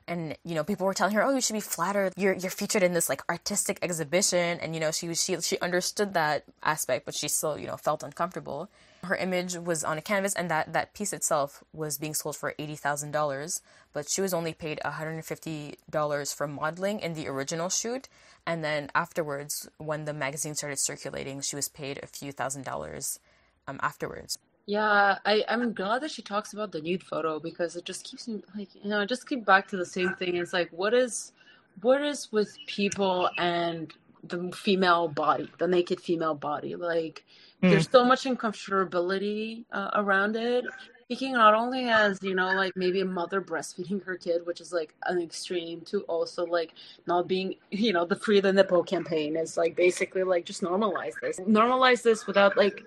And 0.07 0.37
you 0.43 0.53
know 0.53 0.63
people 0.63 0.85
were 0.85 0.93
telling 0.93 1.15
her 1.15 1.23
oh 1.23 1.33
you 1.33 1.41
should 1.41 1.59
be 1.61 1.71
flattered. 1.75 2.13
You're 2.15 2.35
you're 2.35 2.51
featured 2.61 2.83
in 2.83 2.93
this 2.93 3.09
like 3.09 3.23
artistic 3.27 3.79
exhibition. 3.81 4.59
And 4.61 4.75
you 4.75 4.79
know 4.79 4.91
she 4.91 5.11
she 5.15 5.41
she 5.41 5.57
understood 5.67 6.13
that 6.13 6.43
aspect 6.61 7.05
but 7.05 7.15
she 7.15 7.27
still 7.27 7.57
you 7.57 7.65
know 7.65 7.77
felt 7.77 8.03
uncomfortable. 8.03 8.69
Her 9.03 9.15
image 9.15 9.55
was 9.55 9.83
on 9.83 9.97
a 9.97 10.03
canvas 10.03 10.35
and 10.35 10.51
that 10.51 10.71
that 10.73 10.93
piece 10.93 11.13
itself 11.13 11.63
was 11.73 11.97
being 11.97 12.13
sold 12.13 12.35
for 12.35 12.53
$80,000 12.59 13.61
but 13.91 14.07
she 14.07 14.21
was 14.21 14.35
only 14.35 14.53
paid 14.53 14.79
$150 14.85 16.35
for 16.37 16.47
modeling 16.47 16.99
in 16.99 17.15
the 17.15 17.27
original 17.27 17.69
shoot. 17.69 18.07
And 18.45 18.63
then 18.63 18.91
afterwards 18.93 19.67
when 19.79 20.05
the 20.05 20.13
magazine 20.13 20.53
started 20.53 20.77
circulating 20.77 21.41
she 21.41 21.55
was 21.55 21.69
paid 21.69 21.97
a 22.03 22.07
few 22.17 22.31
thousand 22.31 22.65
dollars 22.65 23.19
um, 23.67 23.79
afterwards 23.81 24.37
Yeah, 24.67 25.19
I, 25.25 25.45
I'm 25.47 25.73
glad 25.73 26.01
that 26.01 26.11
she 26.11 26.23
talks 26.23 26.53
about 26.53 26.71
the 26.71 26.81
nude 26.81 27.03
photo 27.03 27.39
because 27.39 27.75
it 27.75 27.85
just 27.85 28.03
keeps 28.03 28.27
me 28.27 28.41
like 28.57 28.69
you 28.73 28.89
know, 28.89 29.01
I 29.01 29.05
just 29.05 29.29
keep 29.29 29.45
back 29.45 29.67
to 29.69 29.77
the 29.77 29.85
same 29.85 30.15
thing. 30.15 30.37
It's 30.37 30.53
like 30.53 30.69
what 30.71 30.93
is 30.93 31.33
what 31.81 32.01
is 32.01 32.31
with 32.31 32.57
people 32.65 33.29
and 33.37 33.93
the 34.23 34.51
female 34.55 35.07
body, 35.07 35.51
the 35.59 35.67
naked 35.67 36.01
female 36.01 36.33
body? 36.33 36.75
Like 36.75 37.23
there's 37.61 37.89
so 37.89 38.03
much 38.03 38.23
uncomfortability 38.23 39.65
uh, 39.71 39.91
around 39.93 40.35
it. 40.35 40.65
Speaking 41.03 41.33
not 41.33 41.53
only 41.53 41.87
as, 41.87 42.23
you 42.23 42.33
know, 42.33 42.47
like 42.53 42.75
maybe 42.75 43.01
a 43.01 43.05
mother 43.05 43.39
breastfeeding 43.39 44.03
her 44.05 44.17
kid, 44.17 44.43
which 44.47 44.59
is 44.59 44.73
like 44.73 44.95
an 45.05 45.21
extreme, 45.21 45.81
to 45.81 46.01
also 46.01 46.43
like 46.43 46.73
not 47.05 47.27
being, 47.27 47.53
you 47.69 47.93
know, 47.93 48.05
the 48.05 48.15
free 48.15 48.39
the 48.39 48.51
nipple 48.51 48.83
campaign 48.83 49.35
is 49.35 49.57
like 49.57 49.75
basically 49.75 50.23
like 50.23 50.45
just 50.45 50.63
normalize 50.63 51.13
this. 51.21 51.39
Normalize 51.41 52.01
this 52.01 52.25
without 52.25 52.57
like 52.57 52.83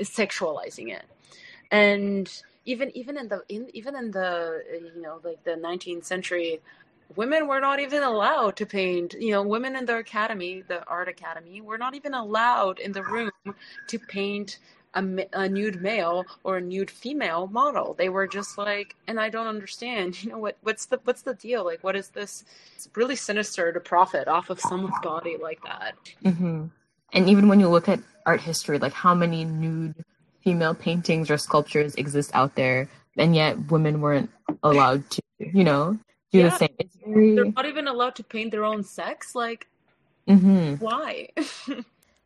sexualizing 0.00 0.92
it 0.92 1.02
and 1.70 2.42
even 2.64 2.96
even 2.96 3.16
in 3.18 3.28
the 3.28 3.42
in, 3.48 3.68
even 3.74 3.96
in 3.96 4.10
the 4.10 4.62
you 4.96 5.02
know 5.02 5.20
like 5.24 5.42
the 5.44 5.52
19th 5.52 6.04
century 6.04 6.60
women 7.16 7.46
were 7.48 7.60
not 7.60 7.80
even 7.80 8.02
allowed 8.02 8.56
to 8.56 8.66
paint 8.66 9.14
you 9.20 9.32
know 9.32 9.42
women 9.42 9.76
in 9.76 9.86
the 9.86 9.96
academy 9.98 10.62
the 10.68 10.84
art 10.86 11.08
academy 11.08 11.60
were 11.60 11.78
not 11.78 11.94
even 11.94 12.14
allowed 12.14 12.78
in 12.80 12.92
the 12.92 13.02
room 13.02 13.30
to 13.88 13.98
paint 13.98 14.58
a, 14.94 15.26
a 15.34 15.48
nude 15.48 15.80
male 15.82 16.24
or 16.44 16.58
a 16.58 16.60
nude 16.60 16.90
female 16.90 17.46
model. 17.48 17.94
They 17.94 18.08
were 18.08 18.26
just 18.26 18.58
like 18.58 18.96
and 19.06 19.20
i 19.20 19.28
don't 19.28 19.46
understand 19.46 20.22
you 20.24 20.30
know 20.30 20.38
what 20.38 20.58
what's 20.62 20.86
the 20.86 21.00
what's 21.04 21.22
the 21.22 21.34
deal? 21.34 21.64
Like 21.64 21.84
what 21.84 21.96
is 21.96 22.08
this? 22.10 22.44
It's 22.76 22.88
really 22.96 23.16
sinister 23.16 23.72
to 23.72 23.80
profit 23.80 24.28
off 24.28 24.50
of 24.50 24.60
someone's 24.60 24.98
body 25.02 25.36
like 25.40 25.62
that. 25.64 25.96
Hmm 26.24 26.66
And 27.12 27.28
even 27.28 27.48
when 27.48 27.60
you 27.60 27.68
look 27.68 27.88
at 27.88 28.00
art 28.26 28.40
history, 28.40 28.78
like 28.78 28.92
how 28.92 29.14
many 29.14 29.44
nude 29.44 29.94
female 30.46 30.74
paintings 30.76 31.30
or 31.30 31.38
sculptures 31.38 31.96
exist 31.96 32.32
out 32.34 32.56
there, 32.56 32.88
and 33.18 33.36
yet 33.36 33.72
women 33.72 34.00
weren't 34.02 34.30
allowed 34.64 35.10
to, 35.10 35.22
you 35.40 35.64
know, 35.64 35.98
do 36.32 36.40
Yeah. 36.40 36.50
the 36.50 36.52
same. 36.52 36.70
It's 36.78 36.96
very. 37.04 37.36
they're 37.36 37.52
not 37.56 37.66
even 37.66 37.88
allowed 37.88 38.16
to 38.16 38.24
paint 38.24 38.52
their 38.52 38.64
own 38.64 38.84
sex 38.84 39.34
like 39.36 39.68
hmm 40.28 40.76
why 40.78 41.30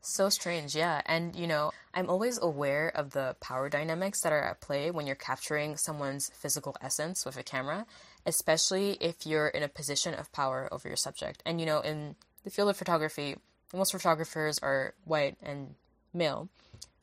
So 0.03 0.31
strange, 0.31 0.77
yeah. 0.77 1.03
And 1.07 1.37
you 1.37 1.47
know, 1.47 1.73
I'm 1.95 2.11
always 2.11 2.39
aware 2.43 2.89
of 2.95 3.13
the 3.13 3.37
power 3.41 3.69
dynamics 3.71 4.23
that 4.23 4.33
are 4.33 4.43
at 4.43 4.61
play 4.63 4.91
when 4.91 5.07
you're 5.07 5.17
capturing 5.17 5.77
someone's 5.77 6.31
physical 6.35 6.77
essence 6.83 7.27
with 7.27 7.37
a 7.39 7.45
camera, 7.45 7.87
especially 8.27 8.99
if 9.01 9.27
you're 9.27 9.49
in 9.49 9.63
a 9.63 9.69
position 9.69 10.15
of 10.15 10.33
power 10.33 10.69
over 10.73 10.89
your 10.89 10.97
subject. 10.99 11.43
And 11.47 11.61
you 11.61 11.67
know, 11.67 11.81
in 11.81 12.17
the 12.45 12.51
field 12.51 12.71
of 12.71 12.79
photography, 12.79 13.37
most 13.75 13.93
photographers 13.93 14.59
are 14.61 14.95
white 15.05 15.37
and 15.43 15.77
male. 16.15 16.49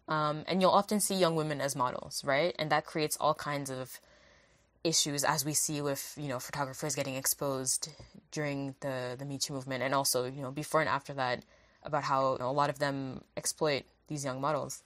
Um, 0.07 0.43
and 0.47 0.61
you'll 0.61 0.71
often 0.71 0.99
see 0.99 1.15
young 1.15 1.35
women 1.35 1.59
as 1.59 1.75
models, 1.75 2.23
right? 2.23 2.55
And 2.57 2.71
that 2.71 2.85
creates 2.85 3.17
all 3.19 3.33
kinds 3.33 3.69
of 3.69 3.99
issues 4.83 5.23
as 5.23 5.43
we 5.43 5.53
see 5.53 5.81
with 5.81 6.13
you 6.17 6.29
know 6.29 6.39
photographers 6.39 6.95
getting 6.95 7.15
exposed 7.15 7.89
during 8.31 8.75
the 8.79 9.15
the 9.17 9.25
Me 9.25 9.37
Too 9.37 9.53
movement, 9.53 9.83
and 9.83 9.93
also 9.93 10.25
you 10.25 10.41
know 10.41 10.51
before 10.51 10.79
and 10.79 10.89
after 10.89 11.13
that 11.13 11.43
about 11.83 12.03
how 12.03 12.33
you 12.33 12.39
know, 12.39 12.49
a 12.49 12.51
lot 12.51 12.69
of 12.69 12.79
them 12.79 13.21
exploit 13.35 13.83
these 14.07 14.23
young 14.23 14.39
models. 14.39 14.83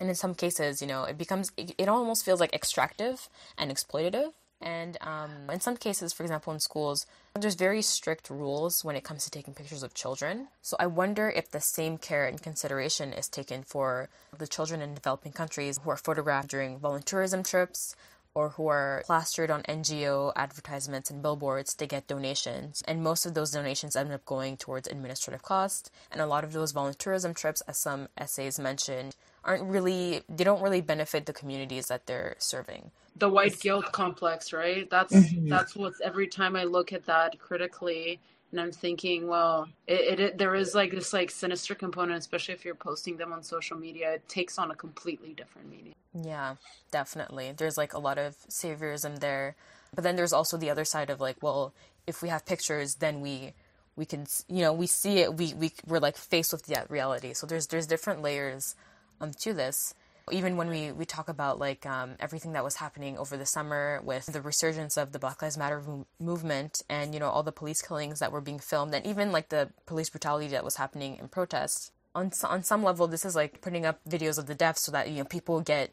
And 0.00 0.08
in 0.08 0.14
some 0.14 0.34
cases, 0.34 0.80
you 0.80 0.88
know, 0.88 1.04
it 1.04 1.18
becomes 1.18 1.52
it, 1.56 1.74
it 1.78 1.88
almost 1.88 2.24
feels 2.24 2.40
like 2.40 2.52
extractive 2.52 3.28
and 3.56 3.70
exploitative. 3.70 4.32
And 4.60 4.98
um, 5.00 5.50
in 5.52 5.60
some 5.60 5.76
cases, 5.76 6.12
for 6.12 6.24
example, 6.24 6.52
in 6.52 6.60
schools, 6.60 7.06
there's 7.34 7.54
very 7.54 7.82
strict 7.82 8.28
rules 8.28 8.84
when 8.84 8.96
it 8.96 9.04
comes 9.04 9.24
to 9.24 9.30
taking 9.30 9.54
pictures 9.54 9.82
of 9.82 9.94
children. 9.94 10.48
So 10.62 10.76
I 10.80 10.86
wonder 10.86 11.30
if 11.30 11.50
the 11.50 11.60
same 11.60 11.96
care 11.96 12.26
and 12.26 12.42
consideration 12.42 13.12
is 13.12 13.28
taken 13.28 13.62
for 13.62 14.08
the 14.36 14.48
children 14.48 14.82
in 14.82 14.94
developing 14.94 15.32
countries 15.32 15.78
who 15.82 15.90
are 15.90 15.96
photographed 15.96 16.50
during 16.50 16.80
volunteerism 16.80 17.48
trips 17.48 17.94
or 18.34 18.50
who 18.50 18.68
are 18.68 19.02
plastered 19.06 19.50
on 19.50 19.62
NGO 19.64 20.32
advertisements 20.36 21.10
and 21.10 21.22
billboards 21.22 21.74
to 21.74 21.86
get 21.86 22.06
donations. 22.06 22.82
And 22.86 23.02
most 23.02 23.26
of 23.26 23.34
those 23.34 23.50
donations 23.50 23.96
end 23.96 24.12
up 24.12 24.24
going 24.24 24.56
towards 24.56 24.86
administrative 24.86 25.42
costs. 25.42 25.90
And 26.12 26.20
a 26.20 26.26
lot 26.26 26.44
of 26.44 26.52
those 26.52 26.72
volunteerism 26.72 27.34
trips, 27.34 27.62
as 27.62 27.78
some 27.78 28.08
essays 28.16 28.58
mentioned, 28.58 29.16
aren't 29.44 29.64
really, 29.64 30.22
they 30.28 30.44
don't 30.44 30.62
really 30.62 30.80
benefit 30.80 31.26
the 31.26 31.32
communities 31.32 31.86
that 31.86 32.06
they're 32.06 32.36
serving. 32.38 32.90
The 33.18 33.28
white 33.28 33.58
guilt 33.60 33.92
complex, 33.92 34.52
right? 34.52 34.88
That's 34.90 35.14
Mhm. 35.14 35.48
that's 35.48 35.74
what's 35.76 36.00
every 36.00 36.26
time 36.28 36.56
I 36.56 36.64
look 36.64 36.92
at 36.92 37.06
that 37.06 37.38
critically, 37.38 38.20
and 38.52 38.60
I'm 38.60 38.72
thinking, 38.72 39.26
well, 39.28 39.68
it, 39.86 40.20
it 40.20 40.38
there 40.38 40.54
is 40.54 40.74
like 40.74 40.90
this 40.92 41.12
like 41.12 41.30
sinister 41.30 41.74
component, 41.74 42.18
especially 42.18 42.54
if 42.54 42.64
you're 42.64 42.74
posting 42.74 43.16
them 43.16 43.32
on 43.32 43.42
social 43.42 43.76
media. 43.78 44.12
It 44.14 44.28
takes 44.28 44.58
on 44.58 44.70
a 44.70 44.74
completely 44.74 45.34
different 45.34 45.70
meaning. 45.70 45.94
Yeah, 46.14 46.56
definitely. 46.90 47.52
There's 47.56 47.76
like 47.76 47.92
a 47.94 47.98
lot 47.98 48.18
of 48.18 48.36
saviorism 48.48 49.20
there. 49.20 49.56
But 49.94 50.04
then 50.04 50.16
there's 50.16 50.32
also 50.32 50.56
the 50.56 50.70
other 50.70 50.84
side 50.84 51.10
of 51.10 51.20
like, 51.20 51.36
well, 51.42 51.72
if 52.06 52.22
we 52.22 52.28
have 52.28 52.46
pictures, 52.46 52.96
then 52.96 53.20
we 53.20 53.52
we 53.96 54.06
can 54.06 54.26
you 54.48 54.60
know, 54.62 54.72
we 54.72 54.86
see 54.86 55.18
it, 55.18 55.34
we 55.36 55.54
we 55.54 55.72
we're 55.86 55.98
like 55.98 56.16
faced 56.16 56.52
with 56.52 56.66
that 56.66 56.90
reality. 56.90 57.34
So 57.34 57.46
there's 57.46 57.66
there's 57.66 57.86
different 57.86 58.22
layers 58.22 58.74
um 59.20 59.32
to 59.42 59.52
this. 59.54 59.94
Even 60.32 60.56
when 60.56 60.68
we 60.68 60.92
we 60.92 61.04
talk 61.04 61.28
about 61.28 61.58
like 61.58 61.86
um 61.86 62.16
everything 62.20 62.52
that 62.52 62.64
was 62.64 62.76
happening 62.76 63.18
over 63.18 63.36
the 63.36 63.46
summer 63.46 64.00
with 64.04 64.26
the 64.26 64.40
resurgence 64.40 64.96
of 64.96 65.12
the 65.12 65.18
Black 65.18 65.42
Lives 65.42 65.58
Matter 65.58 65.80
mo- 65.80 66.06
movement 66.20 66.82
and 66.88 67.14
you 67.14 67.20
know 67.20 67.28
all 67.28 67.42
the 67.42 67.52
police 67.52 67.82
killings 67.82 68.18
that 68.20 68.32
were 68.32 68.40
being 68.40 68.58
filmed 68.58 68.94
and 68.94 69.06
even 69.06 69.32
like 69.32 69.48
the 69.48 69.70
police 69.86 70.10
brutality 70.10 70.48
that 70.48 70.64
was 70.64 70.76
happening 70.76 71.16
in 71.18 71.28
protests. 71.28 71.92
On 72.14 72.30
on 72.44 72.62
some 72.62 72.82
level 72.82 73.06
this 73.06 73.24
is 73.24 73.36
like 73.36 73.60
putting 73.60 73.84
up 73.86 74.00
videos 74.08 74.38
of 74.38 74.46
the 74.46 74.54
deaths 74.54 74.82
so 74.82 74.92
that 74.92 75.08
you 75.08 75.18
know 75.18 75.24
people 75.24 75.60
get 75.60 75.92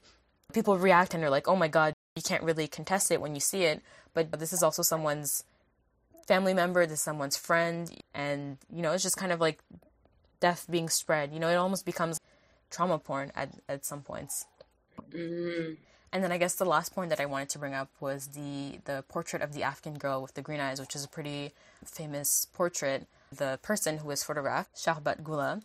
people 0.53 0.77
react 0.77 1.13
and 1.13 1.21
they're 1.21 1.29
like, 1.29 1.47
oh 1.47 1.55
my 1.55 1.67
god, 1.67 1.93
you 2.15 2.21
can't 2.21 2.43
really 2.43 2.67
contest 2.67 3.11
it 3.11 3.21
when 3.21 3.35
you 3.35 3.41
see 3.41 3.63
it. 3.63 3.81
But 4.13 4.31
this 4.39 4.53
is 4.53 4.63
also 4.63 4.81
someone's 4.81 5.43
family 6.27 6.53
member, 6.53 6.85
this 6.85 6.99
is 6.99 7.03
someone's 7.03 7.37
friend, 7.37 7.91
and 8.13 8.57
you 8.73 8.81
know, 8.81 8.91
it's 8.93 9.03
just 9.03 9.17
kind 9.17 9.31
of 9.31 9.41
like 9.41 9.59
death 10.39 10.65
being 10.69 10.89
spread. 10.89 11.33
You 11.33 11.39
know, 11.39 11.49
it 11.49 11.55
almost 11.55 11.85
becomes 11.85 12.19
trauma 12.75 12.99
porn 12.99 13.31
at, 13.35 13.49
at 13.69 13.85
some 13.85 14.01
points. 14.01 14.45
Mm. 15.11 15.77
And 16.11 16.23
then 16.23 16.31
I 16.31 16.37
guess 16.37 16.55
the 16.55 16.65
last 16.65 16.93
point 16.95 17.09
that 17.09 17.19
I 17.19 17.25
wanted 17.25 17.49
to 17.49 17.59
bring 17.59 17.73
up 17.73 17.89
was 17.99 18.27
the 18.27 18.79
the 18.85 19.03
portrait 19.09 19.41
of 19.41 19.51
the 19.53 19.63
Afghan 19.63 19.95
girl 19.95 20.21
with 20.21 20.33
the 20.33 20.41
green 20.41 20.59
eyes, 20.59 20.79
which 20.79 20.95
is 20.95 21.03
a 21.03 21.09
pretty 21.09 21.51
famous 21.83 22.47
portrait. 22.53 23.07
The 23.31 23.59
person 23.61 23.97
who 23.97 24.07
was 24.07 24.23
photographed, 24.23 24.75
Sharbat 24.77 25.23
Gula, 25.23 25.61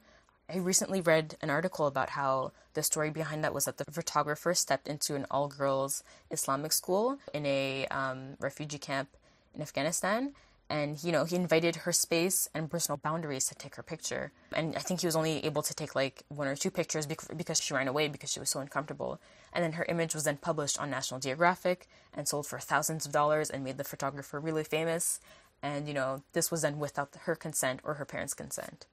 I 0.53 0.57
recently 0.59 1.01
read 1.01 1.37
an 1.41 1.51
article 1.51 1.87
about 1.87 2.11
how 2.11 2.51
the 2.75 2.83
story 2.83 3.11
behind 3.11 3.45
that 3.45 3.55
was 3.55 3.67
that 3.67 3.79
the 3.79 3.85
photographer 3.85 4.53
stepped 4.55 4.89
into 4.89 5.15
an 5.15 5.27
all 5.31 5.47
girls 5.47 6.03
Islamic 6.31 6.73
school 6.73 7.19
in 7.33 7.47
a 7.47 7.87
um, 7.87 8.37
refugee 8.41 8.79
camp 8.79 9.09
in 9.55 9.63
Afghanistan. 9.63 10.33
And, 10.71 11.03
you 11.03 11.11
know, 11.11 11.25
he 11.25 11.35
invited 11.35 11.75
her 11.77 11.93
space 11.93 12.49
and 12.55 12.71
personal 12.71 12.97
boundaries 12.97 13.47
to 13.47 13.57
take 13.57 13.75
her 13.75 13.83
picture. 13.83 14.31
And 14.53 14.77
I 14.77 14.79
think 14.79 15.01
he 15.01 15.07
was 15.07 15.17
only 15.17 15.45
able 15.45 15.63
to 15.63 15.75
take 15.75 15.97
like 15.97 16.23
one 16.29 16.47
or 16.47 16.55
two 16.55 16.71
pictures 16.71 17.09
because 17.09 17.61
she 17.61 17.75
ran 17.75 17.89
away 17.89 18.07
because 18.07 18.31
she 18.31 18.39
was 18.39 18.51
so 18.51 18.61
uncomfortable. 18.61 19.21
And 19.53 19.65
then 19.65 19.73
her 19.73 19.85
image 19.89 20.15
was 20.15 20.23
then 20.23 20.37
published 20.37 20.79
on 20.79 20.89
National 20.89 21.19
Geographic 21.19 21.89
and 22.15 22.29
sold 22.29 22.47
for 22.47 22.61
thousands 22.61 23.05
of 23.05 23.11
dollars 23.11 23.51
and 23.51 23.65
made 23.65 23.79
the 23.79 23.85
photographer 23.85 24.39
really 24.39 24.63
famous. 24.63 25.19
And, 25.61 25.89
you 25.89 25.93
know, 25.93 26.23
this 26.35 26.53
was 26.53 26.63
done 26.63 26.79
without 26.79 27.17
her 27.23 27.35
consent 27.35 27.81
or 27.83 27.95
her 27.95 28.05
parents' 28.05 28.33
consent. 28.33 28.87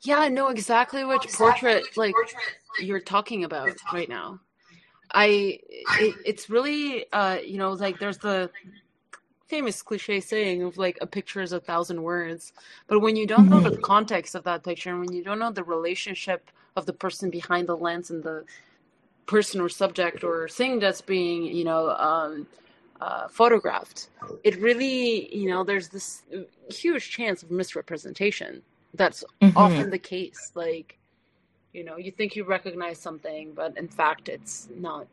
Yeah, 0.00 0.20
I 0.20 0.28
know 0.28 0.48
exactly 0.48 1.04
which 1.04 1.30
portrait 1.34 1.84
like 1.98 2.14
you're 2.80 3.00
talking 3.00 3.44
about 3.44 3.68
right 3.92 4.08
now. 4.08 4.40
I 5.12 5.58
it, 5.98 6.14
it's 6.24 6.48
really 6.48 7.04
uh 7.12 7.38
you 7.44 7.58
know 7.58 7.72
like 7.72 7.98
there's 7.98 8.18
the 8.18 8.50
famous 9.50 9.82
cliche 9.82 10.20
saying 10.20 10.62
of 10.62 10.78
like 10.78 10.96
a 11.00 11.06
picture 11.06 11.42
is 11.42 11.52
a 11.52 11.60
thousand 11.60 12.02
words, 12.02 12.52
but 12.88 13.00
when 13.00 13.16
you 13.16 13.26
don't 13.26 13.50
know 13.50 13.60
the 13.60 13.76
context 13.92 14.34
of 14.36 14.44
that 14.44 14.62
picture 14.62 14.90
and 14.90 15.00
when 15.00 15.12
you 15.12 15.24
don't 15.24 15.40
know 15.40 15.50
the 15.52 15.64
relationship 15.64 16.50
of 16.76 16.86
the 16.86 16.92
person 17.04 17.30
behind 17.30 17.68
the 17.68 17.76
lens 17.76 18.10
and 18.10 18.22
the 18.22 18.44
person 19.26 19.60
or 19.60 19.68
subject 19.68 20.24
or 20.24 20.48
thing 20.48 20.78
that's 20.80 21.02
being 21.02 21.44
you 21.44 21.64
know 21.64 21.90
um 22.10 22.46
uh, 23.00 23.26
photographed, 23.28 24.08
it 24.44 24.54
really 24.60 25.34
you 25.34 25.48
know 25.50 25.64
there's 25.64 25.88
this 25.88 26.22
huge 26.70 27.10
chance 27.10 27.42
of 27.42 27.50
misrepresentation. 27.50 28.62
That's 28.94 29.24
Mhm. 29.42 29.56
often 29.56 29.90
the 29.90 29.98
case. 30.14 30.52
Like, 30.54 30.98
you 31.72 31.84
know, 31.84 31.96
you 31.96 32.10
think 32.12 32.36
you 32.36 32.44
recognize 32.44 32.98
something, 33.00 33.52
but 33.54 33.76
in 33.78 33.88
fact, 33.88 34.28
it's 34.28 34.68
not. 34.88 35.06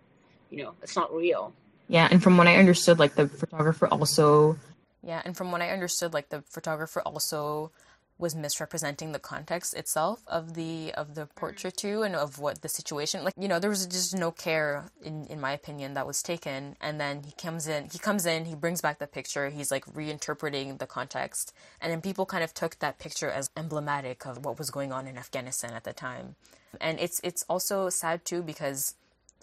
You 0.52 0.60
know, 0.64 0.74
it's 0.84 0.96
not 0.96 1.10
real. 1.14 1.54
Yeah, 1.88 2.08
and 2.10 2.22
from 2.22 2.38
what 2.38 2.48
I 2.48 2.58
understood, 2.58 3.00
like 3.00 3.16
the 3.16 3.28
photographer 3.28 3.88
also. 3.88 4.58
Yeah, 5.04 5.22
and 5.24 5.38
from 5.38 5.52
what 5.52 5.62
I 5.62 5.70
understood, 5.70 6.14
like 6.14 6.30
the 6.30 6.42
photographer 6.42 7.02
also 7.02 7.72
was 8.18 8.36
misrepresenting 8.36 9.12
the 9.12 9.20
context 9.20 9.76
itself 9.76 10.22
of 10.28 10.56
the 10.56 10.92
of 10.96 11.16
the 11.16 11.28
portrait 11.36 11.76
mm. 11.76 11.78
too 11.78 12.02
and 12.02 12.16
of 12.16 12.40
what 12.40 12.62
the 12.62 12.70
situation 12.70 13.24
like 13.24 13.34
you 13.38 13.48
know 13.48 13.60
there 13.60 13.70
was 13.70 13.86
just 13.86 14.18
no 14.18 14.32
care 14.32 14.86
in 15.04 15.26
in 15.28 15.40
my 15.40 15.52
opinion 15.52 15.94
that 15.94 16.08
was 16.08 16.22
taken. 16.22 16.76
And 16.82 17.00
then 17.00 17.24
he 17.24 17.32
comes 17.32 17.68
in 17.68 17.90
he 17.92 18.00
comes 18.00 18.26
in 18.26 18.46
he 18.46 18.56
brings 18.56 18.82
back 18.82 19.00
the 19.00 19.08
picture 19.08 19.50
he's 19.50 19.72
like 19.72 19.86
reinterpreting 19.86 20.80
the 20.80 20.88
context. 20.88 21.54
And 21.80 21.92
then 21.92 22.02
people 22.02 22.26
kind 22.26 22.44
of 22.44 22.54
took 22.54 22.80
that 22.80 23.00
picture 23.00 23.30
as 23.30 23.50
emblematic 23.56 24.26
of 24.26 24.44
what 24.44 24.58
was 24.58 24.70
going 24.70 24.92
on 24.92 25.08
in 25.08 25.18
Afghanistan 25.18 25.74
at 25.74 25.84
the 25.84 25.94
time. 25.94 26.36
And 26.82 27.00
it's 27.00 27.22
it's 27.24 27.44
also 27.48 27.90
sad 27.90 28.26
too 28.26 28.42
because 28.42 28.96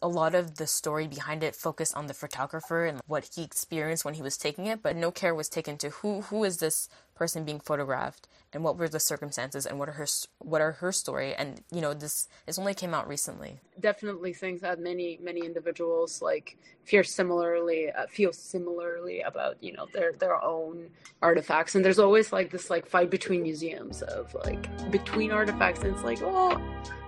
a 0.02 0.08
lot 0.08 0.34
of 0.34 0.56
the 0.56 0.66
story 0.66 1.06
behind 1.06 1.42
it 1.42 1.54
focused 1.54 1.94
on 1.94 2.06
the 2.06 2.14
photographer 2.14 2.84
and 2.84 3.00
what 3.06 3.30
he 3.34 3.42
experienced 3.42 4.04
when 4.04 4.14
he 4.14 4.22
was 4.22 4.36
taking 4.36 4.66
it, 4.66 4.82
but 4.82 4.96
no 4.96 5.10
care 5.10 5.34
was 5.34 5.48
taken 5.48 5.76
to 5.78 5.90
who 5.90 6.22
who 6.22 6.44
is 6.44 6.58
this 6.58 6.88
person 7.14 7.44
being 7.44 7.60
photographed 7.60 8.28
and 8.52 8.62
what 8.62 8.76
were 8.76 8.88
the 8.88 9.00
circumstances 9.00 9.66
and 9.66 9.78
what 9.78 9.88
are 9.88 9.92
her 9.92 10.06
what 10.38 10.60
are 10.60 10.72
her 10.72 10.92
story. 10.92 11.34
And 11.34 11.62
you 11.72 11.80
know 11.80 11.94
this 11.94 12.28
this 12.46 12.58
only 12.58 12.74
came 12.74 12.94
out 12.94 13.08
recently. 13.08 13.60
Definitely 13.80 14.32
think 14.32 14.60
that 14.60 14.78
many 14.78 15.18
many 15.22 15.40
individuals 15.40 16.22
like 16.22 16.56
feel 16.84 17.04
similarly 17.04 17.90
uh, 17.90 18.06
feel 18.08 18.32
similarly 18.32 19.20
about 19.20 19.62
you 19.62 19.72
know 19.72 19.86
their 19.92 20.12
their 20.12 20.42
own 20.42 20.90
artifacts. 21.22 21.74
And 21.74 21.84
there's 21.84 21.98
always 21.98 22.32
like 22.32 22.50
this 22.50 22.70
like 22.70 22.86
fight 22.86 23.10
between 23.10 23.42
museums 23.42 24.02
of 24.02 24.34
like 24.44 24.90
between 24.90 25.32
artifacts. 25.32 25.80
And 25.82 25.94
it's 25.94 26.04
like 26.04 26.20
oh 26.22 26.60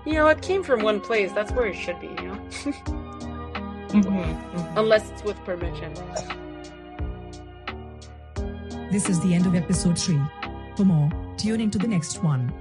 you 0.04 0.14
know 0.14 0.26
it 0.28 0.42
came 0.42 0.62
from 0.62 0.82
one 0.82 1.00
place. 1.00 1.32
That's 1.32 1.52
where 1.52 1.66
it 1.66 1.76
should 1.76 2.00
be 2.00 2.08
you 2.08 2.28
know? 2.28 2.48
Mm-hmm, 3.86 4.08
mm-hmm. 4.08 4.78
unless 4.78 5.08
it's 5.10 5.22
with 5.22 5.36
permission 5.44 5.94
this 8.90 9.08
is 9.08 9.20
the 9.20 9.34
end 9.34 9.46
of 9.46 9.54
episode 9.54 9.98
3. 9.98 10.20
For 10.76 10.84
more, 10.84 11.10
tune 11.36 11.60
into 11.60 11.78
the 11.78 11.88
next 11.88 12.22
one. 12.22 12.52